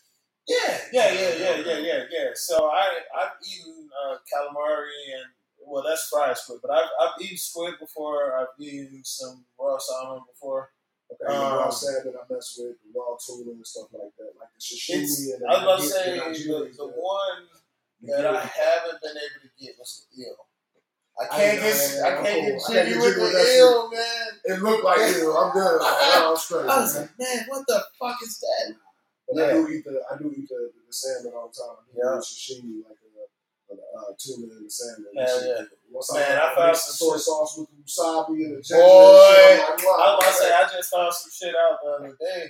[0.44, 2.28] Yeah, yeah, yeah, yeah, yeah, yeah, yeah.
[2.36, 5.32] So I I've eaten uh, calamari and
[5.64, 8.36] well that's fried squid, but I've I've eaten squid before.
[8.36, 10.68] I've eaten some raw salmon before.
[11.08, 14.60] Okay, Um, raw salmon I mess with, raw tuna and stuff like that, like the
[14.60, 17.42] sashimi and I was about to say the the, nigiri, the the- one
[18.04, 20.36] that I haven't been able to get was the eel.
[21.14, 22.74] I I can't know, get I I'm can't cool.
[22.74, 24.28] get I jiggy with the eel, man.
[24.44, 25.22] It looked like it.
[25.22, 25.78] I'm good.
[25.80, 26.66] I'm straight.
[26.70, 27.02] I was man.
[27.02, 28.74] like, man, what the fuck is that?
[29.28, 29.46] But Yeah.
[29.46, 31.76] I do eat the I do eat the, the salmon all the time.
[31.78, 32.18] I do Yeah.
[32.18, 35.06] sashimi like a, a, uh tuna and the salmon.
[35.16, 35.64] Hell yeah.
[35.90, 38.82] Once Man, I I found the some soy sauce with the wasabi and the ginger.
[38.82, 40.50] Boy, and shit, I'm like, wow, I was about to say.
[40.50, 42.42] I just found some shit out the other day.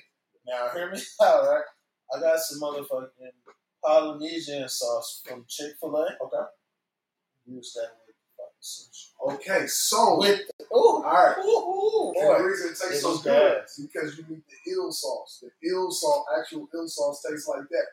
[0.46, 1.68] Now, hear me out, right?
[2.16, 3.32] I got some motherfucking
[3.84, 6.16] Polynesian sauce from Chick fil A.
[6.24, 6.44] Okay.
[7.46, 8.03] Use that with fucking sushi.
[9.24, 10.40] Okay, so With,
[10.74, 11.36] ooh, all right.
[11.38, 14.42] ooh, ooh, And the reason it tastes It so was good is because you need
[14.48, 15.42] the eel sauce.
[15.42, 17.86] The eel sauce, actual eel sauce, tastes like that.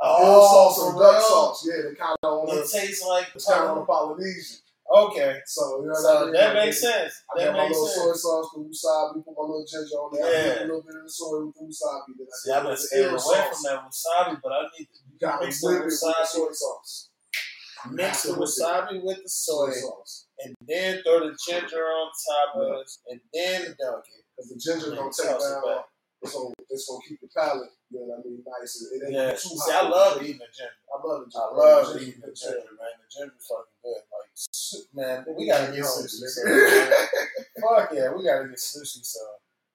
[0.00, 1.66] Oh, eel Oh, sauce or duck sauce.
[1.66, 4.58] Yeah, they kind of on It the, tastes like it's kind of on the Polynesian.
[4.86, 6.32] Okay, So you know what I mean?
[6.34, 7.22] that makes sense.
[7.34, 8.22] I That got my makes little soy sense.
[8.22, 10.22] sauce, the wasabi, put my little ginger on there.
[10.22, 12.10] I put a little bit of the soy with the wasabi.
[12.14, 13.50] Then I See, I've been the staying away sauce.
[13.50, 16.00] from that wasabi, but I need to You got to mix whip the it with
[16.00, 16.26] the wasabi.
[16.26, 17.10] soy sauce.
[17.90, 20.26] Mix the Have to whip wasabi with the soy, sauce.
[20.40, 23.10] and then throw the ginger on top of it, uh-huh.
[23.12, 24.24] and then dunk it.
[24.36, 25.84] Because the ginger And gonna take toss it down.
[26.22, 28.80] It's gonna, it's gonna keep the palate, you know what I mean, nice.
[28.92, 29.84] It ain't Yeah, too see, hot.
[29.84, 30.76] I love eating the ginger.
[30.88, 31.44] I love the ginger.
[31.44, 32.94] I love eating the ginger, man.
[33.00, 34.02] The ginger's fucking good.
[34.08, 34.26] Like,
[34.96, 36.20] man, we gotta get sushi.
[36.44, 36.90] man.
[37.60, 39.22] Fuck yeah, we gotta get sushi, son.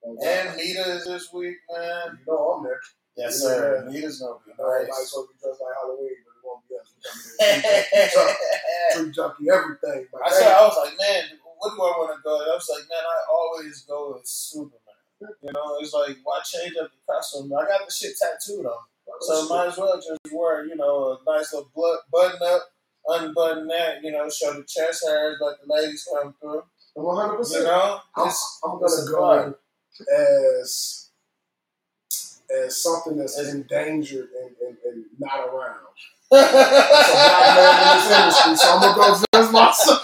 [0.04, 0.56] No oh, And doubt.
[0.58, 2.18] Nita is this week, man.
[2.18, 2.80] you know I'm there.
[3.16, 3.48] Yes, Yeah.
[3.48, 3.88] sir.
[3.90, 5.10] Nita's gonna be I know everybody's nice.
[5.10, 6.90] supposed to be dressed like Halloween, but it won't be us.
[6.98, 10.06] We coming in Tree Junkie, everything.
[10.24, 12.40] I said, I was like, man, what do I want to go?
[12.40, 14.80] And I was like, man, I always go with Superman.
[15.20, 17.52] You know, it's like, why change up the costume?
[17.54, 18.82] I got the shit tattooed on.
[19.20, 21.70] So might as well just wear, you know, a nice little
[22.10, 22.62] button up,
[23.06, 26.62] unbutton that, you know, show the chest hairs, let the ladies come through.
[26.94, 27.32] 100.
[27.32, 28.32] You percent know, I'm,
[28.64, 29.54] I'm gonna a go
[30.14, 31.10] as
[32.52, 35.78] as something that's endangered and, and, and not around.
[36.32, 40.00] That's a black man in this industry, so I'm gonna go just myself.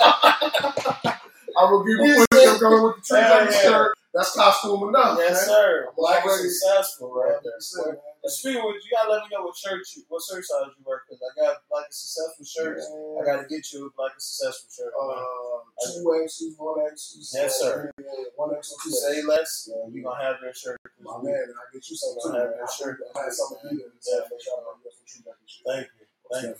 [1.59, 2.47] I'm gonna push.
[2.47, 3.63] I'm going with the tree Hell junkie yeah.
[3.63, 3.93] shirt.
[4.15, 5.49] That's costume enough, yes, man.
[5.53, 5.87] sir.
[5.97, 7.53] Black and already- successful right there.
[7.61, 7.97] 100%, man.
[8.23, 10.83] But speaking which, you gotta let me know what shirt you, what shirt size you
[10.85, 12.83] wear, because I got Black and Successful shirts.
[12.89, 14.93] I gotta get you a Black and Successful shirt.
[14.97, 17.31] Uh, two X's, one X's.
[17.37, 17.93] Yes, sir.
[18.37, 20.81] One X two Say less, Yeah, you gonna have your shirt.
[21.03, 22.33] My man, I get you something.
[22.35, 22.99] Have your shirt.
[23.15, 23.71] I had something.
[23.71, 23.87] Yeah.
[23.87, 25.63] Make sure I get some tree junkie shit.
[25.67, 25.98] Thank you.
[26.33, 26.55] Thank you.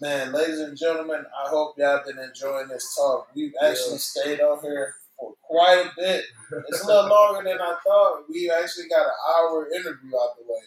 [0.00, 3.28] Man, ladies and gentlemen, I hope y'all been enjoying this talk.
[3.34, 6.24] We've actually stayed on here for quite a bit.
[6.68, 8.24] It's a little longer than I thought.
[8.28, 10.60] We actually got an hour interview out the way.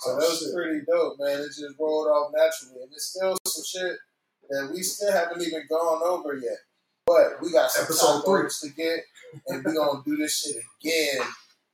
[0.00, 0.54] So Oh, that was shit.
[0.54, 1.38] pretty dope, man.
[1.40, 2.82] It just rolled off naturally.
[2.82, 3.96] And it's still some shit
[4.50, 6.58] that we still haven't even gone over yet.
[7.06, 8.48] But we got some Episode three.
[8.62, 9.00] to get,
[9.46, 11.24] and we're going to do this shit again.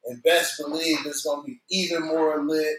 [0.05, 2.77] And best believe it's going to be even more lit,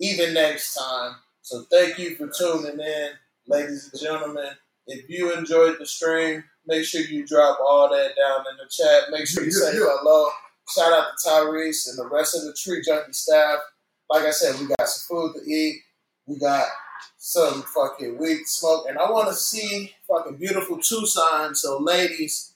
[0.00, 1.16] even next time.
[1.44, 3.08] So thank you for tuning in,
[3.46, 4.48] ladies and gentlemen.
[4.86, 9.10] If you enjoyed the stream, make sure you drop all that down in the chat.
[9.10, 10.30] Make sure you say hello.
[10.74, 13.58] Shout out to Tyrese and the rest of the Tree Junkie staff.
[14.08, 15.82] Like I said, we got some food to eat.
[16.24, 16.66] We got
[17.18, 18.86] some fucking weed to smoke.
[18.88, 21.54] And I want to see fucking beautiful Tucson.
[21.54, 22.54] So, ladies,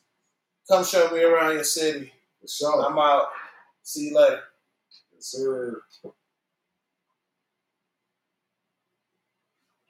[0.67, 2.11] come show me around your city.
[2.41, 2.87] For sure.
[2.87, 3.27] I'm out.
[3.83, 4.41] See you later.
[5.13, 5.83] Yes, sir.